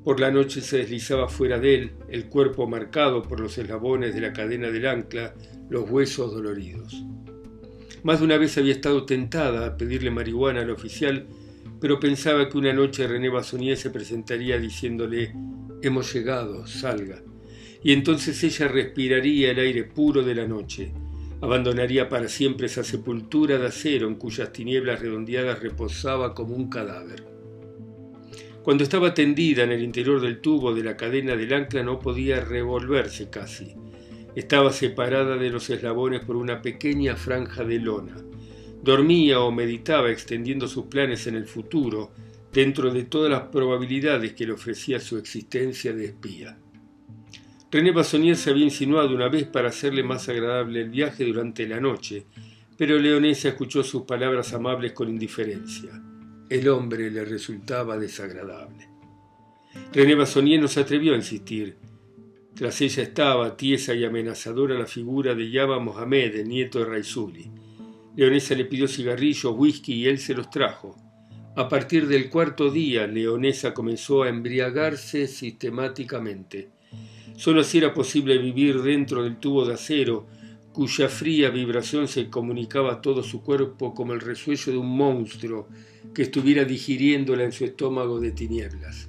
Por 0.05 0.21
la 0.21 0.31
noche 0.31 0.61
se 0.61 0.77
deslizaba 0.77 1.31
fuera 1.31 1.59
de 1.59 1.75
él, 1.75 1.93
el 2.11 2.27
cuerpo 2.27 2.69
marcado 2.69 3.23
por 3.23 3.41
los 3.41 3.57
eslabones 3.57 4.15
de 4.15 4.21
la 4.21 4.35
cadena 4.35 4.71
del 4.71 4.87
ancla, 4.87 5.33
los 5.71 5.89
huesos 5.89 6.35
doloridos. 6.35 7.03
Más 8.05 8.21
de 8.21 8.27
una 8.27 8.39
vez 8.39 8.57
había 8.57 8.73
estado 8.73 9.05
tentada 9.05 9.67
a 9.67 9.77
pedirle 9.77 10.11
marihuana 10.11 10.61
al 10.61 10.71
oficial, 10.71 11.27
pero 11.81 11.99
pensaba 11.99 12.49
que 12.49 12.59
una 12.59 12.73
noche 12.73 13.09
René 13.09 13.29
Bassonier 13.29 13.77
se 13.77 13.91
presentaría 13.91 14.59
diciéndole 14.59 15.35
Hemos 15.83 16.13
llegado, 16.15 16.67
salga 16.67 17.21
y 17.85 17.93
entonces 17.93 18.43
ella 18.43 18.67
respiraría 18.67 19.51
el 19.51 19.59
aire 19.59 19.85
puro 19.85 20.23
de 20.23 20.35
la 20.35 20.49
noche. 20.49 20.91
abandonaría 21.43 22.09
para 22.09 22.29
siempre 22.29 22.67
esa 22.67 22.83
sepultura 22.83 23.59
de 23.59 23.67
acero 23.67 24.09
en 24.09 24.15
cuyas 24.15 24.51
tinieblas 24.51 25.01
redondeadas 25.01 25.61
reposaba 25.61 26.35
como 26.35 26.57
un 26.57 26.71
cadáver. 26.71 27.23
Cuando 28.63 28.83
estaba 28.83 29.13
tendida 29.13 29.65
en 29.65 29.73
el 29.73 29.83
interior 29.83 30.23
del 30.23 30.41
tubo 30.41 30.75
de 30.75 30.83
la 30.83 30.97
cadena 30.97 31.37
del 31.37 31.53
ancla 31.53 31.83
no 31.83 32.01
podía 32.01 32.41
revolverse 32.41 33.29
casi. 33.29 33.75
Estaba 34.35 34.73
separada 34.73 35.37
de 35.37 35.51
los 35.51 35.71
eslabones 35.71 36.21
por 36.25 36.37
una 36.37 36.61
pequeña 36.61 37.17
franja 37.17 37.65
de 37.65 37.79
lona. 37.79 38.17
Dormía 38.83 39.41
o 39.41 39.51
meditaba 39.51 40.11
extendiendo 40.11 40.69
sus 40.69 40.87
planes 40.87 41.27
en 41.27 41.37
el 41.37 41.47
futuro, 41.47 42.13
dentro 42.53 42.93
de 42.93 43.05
todas 43.05 43.31
las 43.31 43.43
probabilidades 43.49 44.35
que 44.35 44.47
le 44.47 44.53
ofrecía 44.53 45.01
su 45.01 45.17
existencia 45.19 45.93
de 45.93 46.07
espía. 46.07 46.59
René 47.71 47.91
Bassonier 47.91 48.37
se 48.37 48.51
había 48.51 48.65
insinuado 48.65 49.15
una 49.15 49.29
vez 49.29 49.45
para 49.45 49.69
hacerle 49.69 50.03
más 50.03 50.29
agradable 50.29 50.83
el 50.83 50.91
viaje 50.91 51.25
durante 51.25 51.67
la 51.67 51.81
noche, 51.81 52.27
pero 52.77 52.99
Leonesa 52.99 53.49
escuchó 53.49 53.83
sus 53.83 54.03
palabras 54.03 54.53
amables 54.53 54.93
con 54.93 55.09
indiferencia 55.09 56.01
el 56.49 56.69
hombre 56.69 57.11
le 57.11 57.25
resultaba 57.25 57.99
desagradable. 57.99 58.89
René 59.93 60.15
Bassonier 60.15 60.61
no 60.61 60.69
se 60.69 60.81
atrevió 60.81 61.15
a 61.15 61.17
insistir. 61.17 61.77
Tras 62.55 62.81
ella 62.81 63.03
estaba, 63.03 63.57
tiesa 63.57 63.95
y 63.95 64.05
amenazadora, 64.05 64.79
la 64.79 64.87
figura 64.87 65.35
de 65.35 65.51
Yaba 65.51 65.81
Mohamed, 65.81 66.37
el 66.37 66.49
nieto 66.49 66.79
de 66.79 66.85
Raizuli. 66.85 67.51
Leonesa 68.15 68.55
le 68.55 68.65
pidió 68.65 68.87
cigarrillos, 68.87 69.55
whisky 69.57 69.95
y 69.95 70.07
él 70.07 70.19
se 70.19 70.35
los 70.35 70.51
trajo. 70.51 70.97
A 71.57 71.69
partir 71.69 72.07
del 72.07 72.31
cuarto 72.31 72.71
día, 72.71 73.09
Leonesa 73.09 73.75
comenzó 73.75 74.23
a 74.23 74.29
embriagarse 74.29 75.27
sistemáticamente. 75.27 76.71
Solo 77.37 77.63
así 77.63 77.79
era 77.79 77.93
posible 77.93 78.39
vivir 78.39 78.83
dentro 78.83 79.25
del 79.25 79.39
tubo 79.39 79.65
de 79.65 79.75
acero, 79.75 80.29
cuya 80.73 81.09
fría 81.09 81.51
vibración 81.51 82.07
se 82.07 82.31
comunicaba 82.31 82.95
a 82.95 83.01
todo 83.01 83.25
su 83.25 83.43
cuerpo 83.43 83.95
como 83.95 84.13
el 84.13 84.21
resuello 84.21 84.73
de 84.73 84.79
un 84.79 84.97
monstruo 84.97 85.69
que 86.15 86.23
estuviera 86.23 86.65
digiriéndola 86.65 87.43
en 87.43 87.53
su 87.53 87.65
estómago 87.65 88.21
de 88.21 88.31
tinieblas. 88.31 89.09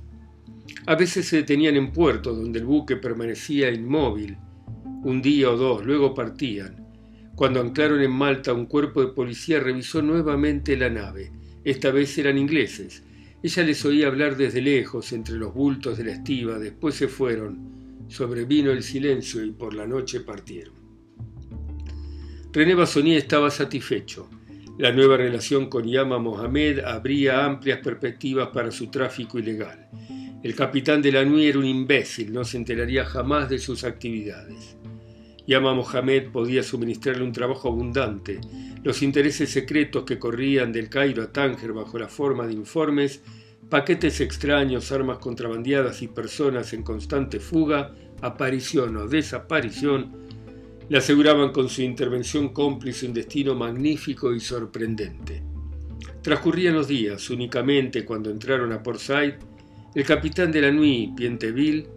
A 0.88 0.96
veces 0.96 1.28
se 1.28 1.38
detenían 1.38 1.76
en 1.76 1.92
puerto, 1.92 2.34
donde 2.34 2.60
el 2.60 2.66
buque 2.66 2.96
permanecía 2.96 3.72
inmóvil, 3.72 4.38
un 5.04 5.22
día 5.22 5.50
o 5.50 5.58
dos, 5.58 5.86
luego 5.86 6.14
partían. 6.14 6.86
Cuando 7.36 7.60
anclaron 7.60 8.02
en 8.02 8.12
Malta, 8.12 8.54
un 8.54 8.66
cuerpo 8.66 9.02
de 9.02 9.14
policía 9.14 9.60
revisó 9.60 10.02
nuevamente 10.02 10.78
la 10.78 10.90
nave. 10.90 11.32
Esta 11.64 11.92
vez 11.92 12.18
eran 12.18 12.38
ingleses. 12.38 13.04
Ella 13.42 13.64
les 13.64 13.84
oía 13.84 14.08
hablar 14.08 14.38
desde 14.38 14.62
lejos, 14.62 15.12
entre 15.12 15.36
los 15.36 15.54
bultos 15.54 15.98
de 15.98 16.06
la 16.06 16.12
estiva, 16.14 16.58
después 16.60 16.96
se 16.96 17.08
fueron. 17.08 18.06
Sobrevino 18.08 18.72
el 18.72 18.84
silencio 18.84 19.44
y 19.44 19.52
por 19.52 19.74
la 19.74 19.88
noche 19.88 20.20
partieron. 20.22 20.76
René 22.54 22.76
Bassonier 22.76 23.18
estaba 23.18 23.50
satisfecho. 23.50 24.30
La 24.78 24.92
nueva 24.92 25.18
relación 25.18 25.68
con 25.68 25.88
Yama 25.88 26.20
Mohamed 26.20 26.80
abría 26.80 27.44
amplias 27.44 27.80
perspectivas 27.80 28.50
para 28.50 28.72
su 28.72 28.90
tráfico 28.90 29.40
ilegal. 29.40 29.90
El 30.46 30.54
capitán 30.54 31.02
de 31.02 31.12
la 31.12 31.26
NUI 31.26 31.48
era 31.48 31.58
un 31.58 31.66
imbécil, 31.66 32.32
no 32.32 32.46
se 32.46 32.58
enteraría 32.58 33.04
jamás 33.04 33.50
de 33.50 33.58
sus 33.58 33.84
actividades. 33.84 34.78
Yama 35.48 35.74
Mohamed 35.74 36.30
podía 36.32 36.62
suministrarle 36.62 37.24
un 37.24 37.32
trabajo 37.32 37.70
abundante. 37.70 38.42
Los 38.84 39.02
intereses 39.02 39.50
secretos 39.50 40.04
que 40.04 40.20
corrían 40.20 40.72
del 40.72 40.88
Cairo 40.88 41.24
a 41.24 41.32
Tánger 41.32 41.74
bajo 41.74 41.98
la 41.98 42.08
forma 42.08 42.46
de 42.46 42.54
informes, 42.54 43.24
paquetes 43.72 44.22
extraños, 44.22 44.92
armas 44.92 45.18
contrabandeadas 45.18 46.04
y 46.04 46.10
personas 46.10 46.74
en 46.74 46.84
constante 46.84 47.40
fuga, 47.40 47.96
aparición 48.22 48.98
o 48.98 49.08
desaparición, 49.08 50.12
le 50.88 51.00
aseguraban 51.00 51.52
con 51.52 51.70
su 51.70 51.82
intervención 51.82 52.50
cómplice 52.50 53.08
un 53.08 53.16
destino 53.16 53.56
magnífico 53.56 54.32
y 54.32 54.40
sorprendente. 54.40 55.42
Transcurrían 56.22 56.76
los 56.76 56.88
días, 56.88 57.32
únicamente 57.32 58.06
cuando 58.06 58.30
entraron 58.30 58.72
a 58.74 58.84
Port 58.84 59.00
Said, 59.00 59.34
el 59.96 60.04
capitán 60.06 60.52
de 60.52 60.62
la 60.62 60.72
Nuit, 60.72 61.16
Pienteville, 61.16 61.88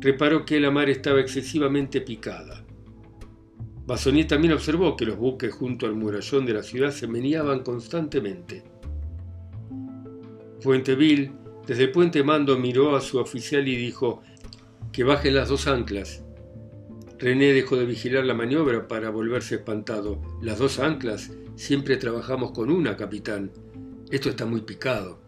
reparó 0.00 0.44
que 0.44 0.58
la 0.58 0.70
mar 0.70 0.90
estaba 0.90 1.20
excesivamente 1.20 2.00
picada. 2.00 2.64
Basonier 3.86 4.26
también 4.26 4.54
observó 4.54 4.96
que 4.96 5.04
los 5.04 5.16
buques 5.16 5.52
junto 5.52 5.86
al 5.86 5.94
murallón 5.94 6.46
de 6.46 6.54
la 6.54 6.62
ciudad 6.62 6.90
se 6.90 7.06
meneaban 7.06 7.62
constantemente. 7.62 8.64
Puenteville, 10.62 11.32
desde 11.66 11.84
el 11.84 11.92
puente 11.92 12.24
mando, 12.24 12.58
miró 12.58 12.96
a 12.96 13.00
su 13.00 13.18
oficial 13.18 13.68
y 13.68 13.76
dijo 13.76 14.22
que 14.90 15.04
bajen 15.04 15.34
las 15.34 15.48
dos 15.48 15.66
anclas 15.66 16.24
René 17.18 17.52
dejó 17.54 17.76
de 17.76 17.86
vigilar 17.86 18.26
la 18.26 18.34
maniobra 18.34 18.88
para 18.88 19.08
volverse 19.08 19.54
espantado. 19.54 20.20
Las 20.42 20.58
dos 20.58 20.78
anclas, 20.78 21.30
siempre 21.54 21.96
trabajamos 21.96 22.50
con 22.50 22.70
una, 22.70 22.96
capitán. 22.96 23.52
Esto 24.10 24.28
está 24.28 24.44
muy 24.44 24.62
picado. 24.62 25.23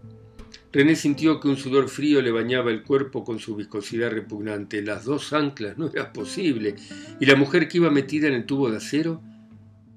René 0.76 0.94
sintió 0.94 1.40
que 1.40 1.48
un 1.48 1.56
sudor 1.56 1.88
frío 1.88 2.20
le 2.20 2.30
bañaba 2.30 2.70
el 2.70 2.82
cuerpo 2.82 3.24
con 3.24 3.38
su 3.38 3.56
viscosidad 3.56 4.10
repugnante. 4.10 4.82
Las 4.82 5.06
dos 5.06 5.32
anclas, 5.32 5.78
no 5.78 5.88
era 5.88 6.12
posible. 6.12 6.76
¿Y 7.18 7.24
la 7.24 7.34
mujer 7.34 7.66
que 7.66 7.78
iba 7.78 7.90
metida 7.90 8.28
en 8.28 8.34
el 8.34 8.44
tubo 8.44 8.70
de 8.70 8.76
acero? 8.76 9.22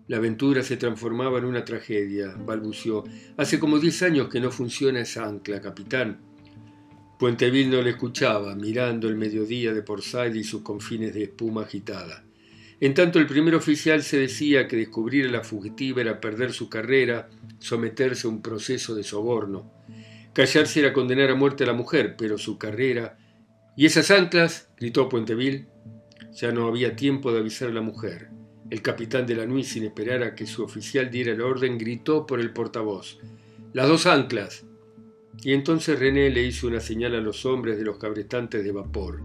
La 0.08 0.16
aventura 0.16 0.64
se 0.64 0.78
transformaba 0.78 1.40
en 1.40 1.44
una 1.44 1.66
tragedia, 1.66 2.34
balbució. 2.34 3.04
Hace 3.36 3.60
como 3.60 3.78
diez 3.78 4.02
años 4.04 4.30
que 4.30 4.40
no 4.40 4.52
funciona 4.52 5.02
esa 5.02 5.26
ancla, 5.26 5.60
capitán. 5.60 6.22
Puenteville 7.20 7.70
no 7.70 7.82
le 7.82 7.90
escuchaba, 7.90 8.56
mirando 8.56 9.10
el 9.10 9.18
mediodía 9.18 9.74
de 9.74 9.82
Porsaid 9.82 10.34
y 10.34 10.46
sus 10.46 10.62
confines 10.62 11.14
de 11.14 11.24
espuma 11.24 11.64
agitada. 11.64 12.24
En 12.80 12.94
tanto 12.94 13.20
el 13.20 13.28
primer 13.28 13.54
oficial 13.54 14.02
se 14.02 14.18
decía 14.18 14.66
que 14.66 14.78
descubrir 14.78 15.26
a 15.26 15.32
la 15.32 15.44
fugitiva 15.44 16.00
era 16.00 16.22
perder 16.22 16.54
su 16.54 16.70
carrera, 16.70 17.28
someterse 17.60 18.28
a 18.28 18.30
un 18.30 18.42
proceso 18.42 18.96
de 18.96 19.04
soborno. 19.04 19.70
Callarse 20.34 20.80
era 20.80 20.94
condenar 20.94 21.30
a 21.30 21.36
muerte 21.36 21.64
a 21.64 21.68
la 21.68 21.74
mujer, 21.74 22.16
pero 22.18 22.38
su 22.38 22.58
carrera... 22.58 23.18
¿Y 23.76 23.86
esas 23.86 24.12
anclas? 24.12 24.70
gritó 24.78 25.08
Puenteville. 25.08 25.68
Ya 26.34 26.52
no 26.52 26.68
había 26.68 26.96
tiempo 26.96 27.32
de 27.32 27.40
avisar 27.40 27.70
a 27.70 27.74
la 27.74 27.82
mujer. 27.82 28.30
El 28.70 28.82
capitán 28.82 29.26
de 29.26 29.36
la 29.36 29.46
Nuit, 29.46 29.66
sin 29.66 29.86
esperar 29.86 30.22
a 30.22 30.36
que 30.36 30.46
su 30.46 30.64
oficial 30.64 31.10
diera 31.10 31.32
el 31.32 31.42
orden, 31.42 31.78
gritó 31.78 32.26
por 32.26 32.40
el 32.40 32.52
portavoz. 32.52 33.20
Las 33.74 33.88
dos 33.88 34.06
anclas. 34.06 34.66
Y 35.42 35.54
entonces 35.54 35.98
René 35.98 36.30
le 36.30 36.44
hizo 36.44 36.68
una 36.68 36.80
señal 36.80 37.16
a 37.16 37.22
los 37.22 37.46
hombres 37.46 37.78
de 37.78 37.86
los 37.86 37.98
cabrestantes 37.98 38.64
de 38.64 38.72
vapor. 38.72 39.22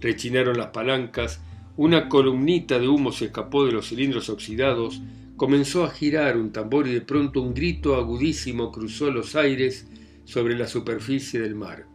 Rechinaron 0.00 0.56
las 0.56 0.68
palancas, 0.68 1.40
una 1.76 2.08
columnita 2.08 2.78
de 2.78 2.88
humo 2.88 3.12
se 3.12 3.26
escapó 3.26 3.64
de 3.64 3.72
los 3.72 3.88
cilindros 3.88 4.28
oxidados, 4.28 5.00
comenzó 5.36 5.84
a 5.84 5.90
girar 5.90 6.36
un 6.36 6.52
tambor 6.52 6.88
y 6.88 6.94
de 6.94 7.00
pronto 7.00 7.42
un 7.42 7.54
grito 7.54 7.96
agudísimo 7.96 8.72
cruzó 8.72 9.10
los 9.10 9.36
aires 9.36 9.86
sobre 10.30 10.56
la 10.56 10.68
superficie 10.68 11.40
del 11.40 11.56
mar. 11.56 11.86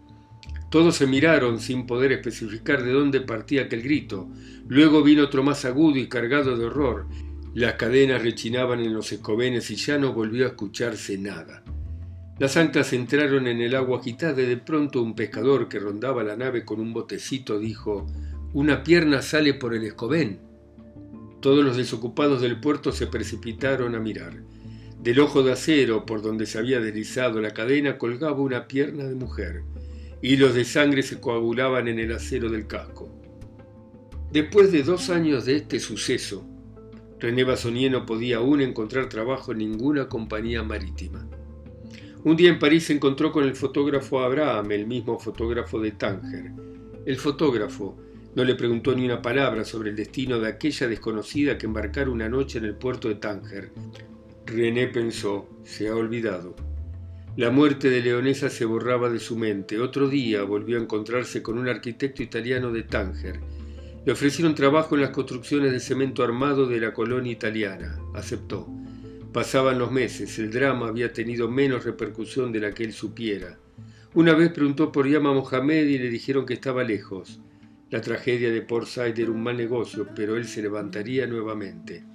Todos 0.70 0.98
se 0.98 1.08
miraron 1.08 1.62
sin 1.62 1.86
poder 1.86 2.12
especificar 2.12 2.84
de 2.84 2.92
dónde 2.92 3.22
partía 3.22 3.64
aquel 3.64 3.82
grito. 3.82 4.28
Luego 4.68 5.04
vino 5.04 5.24
otro 5.24 5.42
más 5.42 5.64
agudo 5.64 5.98
y 5.98 6.10
cargado 6.10 6.58
de 6.58 6.66
horror. 6.66 7.08
Las 7.54 7.76
cadenas 7.76 8.22
rechinaban 8.22 8.82
en 8.82 8.94
los 8.94 9.14
escobenes 9.14 9.72
y 9.72 9.76
ya 9.76 9.98
no 9.98 10.12
volvió 10.12 10.44
a 10.44 10.50
escucharse 10.50 11.18
nada. 11.18 11.64
Las 12.40 12.58
anclas 12.58 12.92
entraron 12.92 13.48
en 13.48 13.62
el 13.62 13.74
agua 13.74 14.00
agitada 14.00 14.42
y 14.42 14.46
de 14.46 14.58
pronto 14.58 15.02
un 15.02 15.16
pescador 15.16 15.70
que 15.70 15.80
rondaba 15.80 16.26
la 16.26 16.36
nave 16.36 16.66
con 16.66 16.82
un 16.82 16.92
botecito 16.92 17.58
dijo 17.58 18.06
Una 18.52 18.84
pierna 18.84 19.22
sale 19.22 19.54
por 19.54 19.74
el 19.74 19.86
escobén. 19.86 20.42
Todos 21.40 21.64
los 21.64 21.78
desocupados 21.78 22.42
del 22.42 22.60
puerto 22.60 22.92
se 22.92 23.08
precipitaron 23.08 23.96
a 23.96 24.00
mirar. 24.02 24.44
Del 25.06 25.20
ojo 25.20 25.44
de 25.44 25.52
acero 25.52 26.04
por 26.04 26.24
donde 26.24 26.48
se 26.48 26.58
había 26.58 26.80
deslizado 26.80 27.40
la 27.40 27.52
cadena 27.52 28.00
colgaba 28.00 28.40
una 28.40 28.68
pierna 28.68 29.04
de 29.04 29.14
mujer. 29.14 29.62
Hilos 30.24 30.56
de 30.56 30.66
sangre 30.66 31.04
se 31.04 31.20
coagulaban 31.20 31.88
en 31.88 32.00
el 32.00 32.12
acero 32.12 32.50
del 32.50 32.66
casco. 32.66 33.08
Después 34.32 34.72
de 34.72 34.82
dos 34.82 35.12
años 35.12 35.46
de 35.46 35.58
este 35.58 35.80
suceso, 35.80 36.44
René 37.20 37.44
Basonier 37.44 37.92
no 37.92 38.04
podía 38.04 38.38
aún 38.38 38.62
encontrar 38.62 39.08
trabajo 39.08 39.52
en 39.52 39.60
ninguna 39.60 40.10
compañía 40.10 40.64
marítima. 40.64 41.30
Un 42.24 42.36
día 42.36 42.50
en 42.50 42.58
París 42.58 42.86
se 42.86 42.94
encontró 42.94 43.32
con 43.32 43.44
el 43.44 43.56
fotógrafo 43.56 44.22
Abraham, 44.22 44.72
el 44.72 44.88
mismo 44.88 45.20
fotógrafo 45.20 45.80
de 45.80 45.92
Tánger. 45.92 46.52
El 47.06 47.18
fotógrafo 47.18 47.96
no 48.34 48.44
le 48.44 48.56
preguntó 48.56 48.96
ni 48.96 49.06
una 49.06 49.22
palabra 49.22 49.66
sobre 49.66 49.92
el 49.92 49.96
destino 49.96 50.40
de 50.40 50.48
aquella 50.48 50.88
desconocida 50.88 51.60
que 51.60 51.68
embarcara 51.68 52.10
una 52.10 52.28
noche 52.28 52.58
en 52.58 52.66
el 52.66 52.74
puerto 52.74 53.08
de 53.08 53.16
Tánger. 53.16 53.72
René 54.46 54.88
pensó, 54.88 55.50
se 55.64 55.88
ha 55.88 55.96
olvidado. 55.96 56.56
La 57.36 57.50
muerte 57.50 57.90
de 57.90 58.02
Leonesa 58.02 58.50
se 58.50 58.64
borraba 58.64 59.10
de 59.10 59.20
su 59.20 59.36
mente. 59.36 59.80
Otro 59.80 60.08
día 60.08 60.44
volvió 60.44 60.78
a 60.78 60.82
encontrarse 60.82 61.42
con 61.42 61.58
un 61.58 61.68
arquitecto 61.68 62.22
italiano 62.22 62.72
de 62.72 62.84
Tánger. 62.84 63.40
Le 64.06 64.12
ofrecieron 64.12 64.54
trabajo 64.54 64.96
en 64.96 65.02
las 65.02 65.10
construcciones 65.10 65.72
de 65.72 65.80
cemento 65.80 66.24
armado 66.24 66.68
de 66.68 66.80
la 66.80 66.94
colonia 66.94 67.32
italiana. 67.32 68.00
Aceptó. 68.14 68.68
Pasaban 69.34 69.80
los 69.80 69.92
meses, 69.92 70.38
el 70.40 70.52
drama 70.52 70.88
había 70.88 71.12
tenido 71.12 71.50
menos 71.50 71.84
repercusión 71.84 72.54
de 72.54 72.60
la 72.62 72.72
que 72.72 72.86
él 72.86 72.94
supiera. 72.94 73.58
Una 74.14 74.34
vez 74.34 74.52
preguntó 74.52 74.92
por 74.92 75.10
Yama 75.10 75.34
Mohamed 75.34 75.88
y 75.88 75.98
le 75.98 76.10
dijeron 76.10 76.46
que 76.46 76.54
estaba 76.54 76.86
lejos. 76.86 77.42
La 77.90 78.00
tragedia 78.00 78.50
de 78.52 78.62
Port 78.62 78.88
Said 78.88 79.20
era 79.20 79.32
un 79.32 79.44
mal 79.44 79.58
negocio, 79.58 80.08
pero 80.16 80.38
él 80.38 80.46
se 80.46 80.62
levantaría 80.62 81.28
nuevamente. 81.28 82.06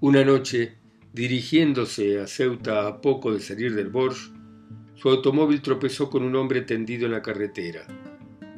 Una 0.00 0.22
noche, 0.22 0.79
dirigiéndose 1.12 2.20
a 2.20 2.26
Ceuta 2.26 2.86
a 2.86 3.00
poco 3.00 3.32
de 3.32 3.40
salir 3.40 3.74
del 3.74 3.88
Borges, 3.88 4.30
su 4.94 5.08
automóvil 5.08 5.60
tropezó 5.60 6.08
con 6.08 6.22
un 6.22 6.36
hombre 6.36 6.60
tendido 6.60 7.06
en 7.06 7.12
la 7.12 7.22
carretera. 7.22 7.86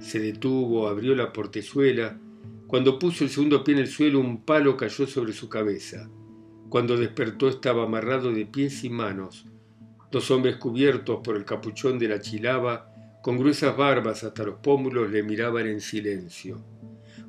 Se 0.01 0.19
detuvo, 0.19 0.89
abrió 0.89 1.15
la 1.15 1.33
portezuela. 1.33 2.19
Cuando 2.67 2.99
puso 2.99 3.25
el 3.25 3.31
segundo 3.31 3.63
pie 3.63 3.75
en 3.75 3.81
el 3.81 3.87
suelo, 3.87 4.19
un 4.19 4.45
palo 4.45 4.77
cayó 4.77 5.07
sobre 5.07 5.33
su 5.33 5.49
cabeza. 5.49 6.11
Cuando 6.69 6.97
despertó 6.97 7.49
estaba 7.49 7.85
amarrado 7.85 8.33
de 8.33 8.45
pies 8.45 8.83
y 8.85 8.91
manos. 8.91 9.47
Dos 10.11 10.31
hombres 10.31 10.57
cubiertos 10.57 11.21
por 11.23 11.37
el 11.37 11.45
capuchón 11.45 11.99
de 11.99 12.09
la 12.09 12.21
chilaba, 12.21 12.93
con 13.23 13.39
gruesas 13.39 13.77
barbas 13.77 14.25
hasta 14.25 14.43
los 14.43 14.57
pómulos, 14.57 15.11
le 15.11 15.23
miraban 15.23 15.69
en 15.69 15.81
silencio. 15.81 16.63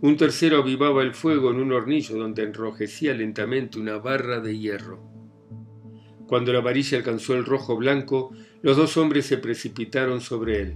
Un 0.01 0.17
tercero 0.17 0.57
avivaba 0.57 1.03
el 1.03 1.13
fuego 1.13 1.51
en 1.51 1.57
un 1.57 1.71
hornillo 1.71 2.17
donde 2.17 2.43
enrojecía 2.43 3.13
lentamente 3.13 3.79
una 3.79 3.99
barra 3.99 4.39
de 4.41 4.57
hierro. 4.57 5.12
Cuando 6.27 6.53
la 6.53 6.61
varilla 6.61 6.97
alcanzó 6.97 7.35
el 7.35 7.45
rojo 7.45 7.75
blanco, 7.75 8.31
los 8.61 8.77
dos 8.77 8.97
hombres 8.97 9.25
se 9.25 9.37
precipitaron 9.37 10.21
sobre 10.21 10.61
él. 10.61 10.75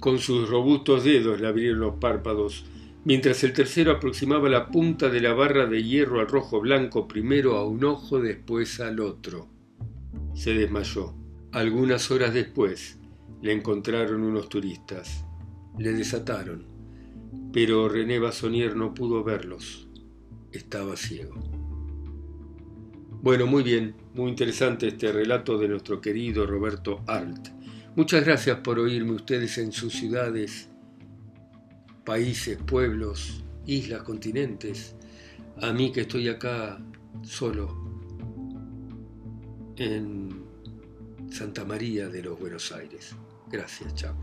Con 0.00 0.18
sus 0.18 0.48
robustos 0.48 1.04
dedos 1.04 1.40
le 1.40 1.46
abrieron 1.46 1.80
los 1.80 1.94
párpados, 1.96 2.64
mientras 3.04 3.44
el 3.44 3.52
tercero 3.52 3.92
aproximaba 3.92 4.48
la 4.48 4.68
punta 4.68 5.08
de 5.08 5.20
la 5.20 5.32
barra 5.34 5.66
de 5.66 5.82
hierro 5.82 6.20
al 6.20 6.28
rojo 6.28 6.60
blanco 6.60 7.06
primero 7.06 7.56
a 7.56 7.66
un 7.66 7.84
ojo, 7.84 8.20
después 8.20 8.80
al 8.80 9.00
otro. 9.00 9.48
Se 10.34 10.54
desmayó. 10.54 11.14
Algunas 11.52 12.10
horas 12.10 12.32
después 12.32 12.98
le 13.42 13.52
encontraron 13.52 14.22
unos 14.22 14.48
turistas. 14.48 15.24
Le 15.78 15.92
desataron, 15.92 16.66
pero 17.52 17.88
René 17.88 18.18
Basonier 18.18 18.74
no 18.74 18.94
pudo 18.94 19.22
verlos. 19.22 19.88
Estaba 20.50 20.96
ciego. 20.96 21.61
Bueno, 23.22 23.46
muy 23.46 23.62
bien, 23.62 23.94
muy 24.14 24.30
interesante 24.30 24.88
este 24.88 25.12
relato 25.12 25.56
de 25.56 25.68
nuestro 25.68 26.00
querido 26.00 26.44
Roberto 26.44 27.04
Alt. 27.06 27.50
Muchas 27.94 28.24
gracias 28.24 28.58
por 28.58 28.80
oírme 28.80 29.12
ustedes 29.12 29.58
en 29.58 29.70
sus 29.70 29.92
ciudades, 29.92 30.68
países, 32.04 32.58
pueblos, 32.58 33.44
islas, 33.64 34.02
continentes. 34.02 34.96
A 35.60 35.72
mí 35.72 35.92
que 35.92 36.00
estoy 36.00 36.28
acá 36.28 36.80
solo 37.22 38.12
en 39.76 40.42
Santa 41.30 41.64
María 41.64 42.08
de 42.08 42.24
los 42.24 42.36
Buenos 42.40 42.72
Aires. 42.72 43.14
Gracias, 43.48 43.94
chao. 43.94 44.16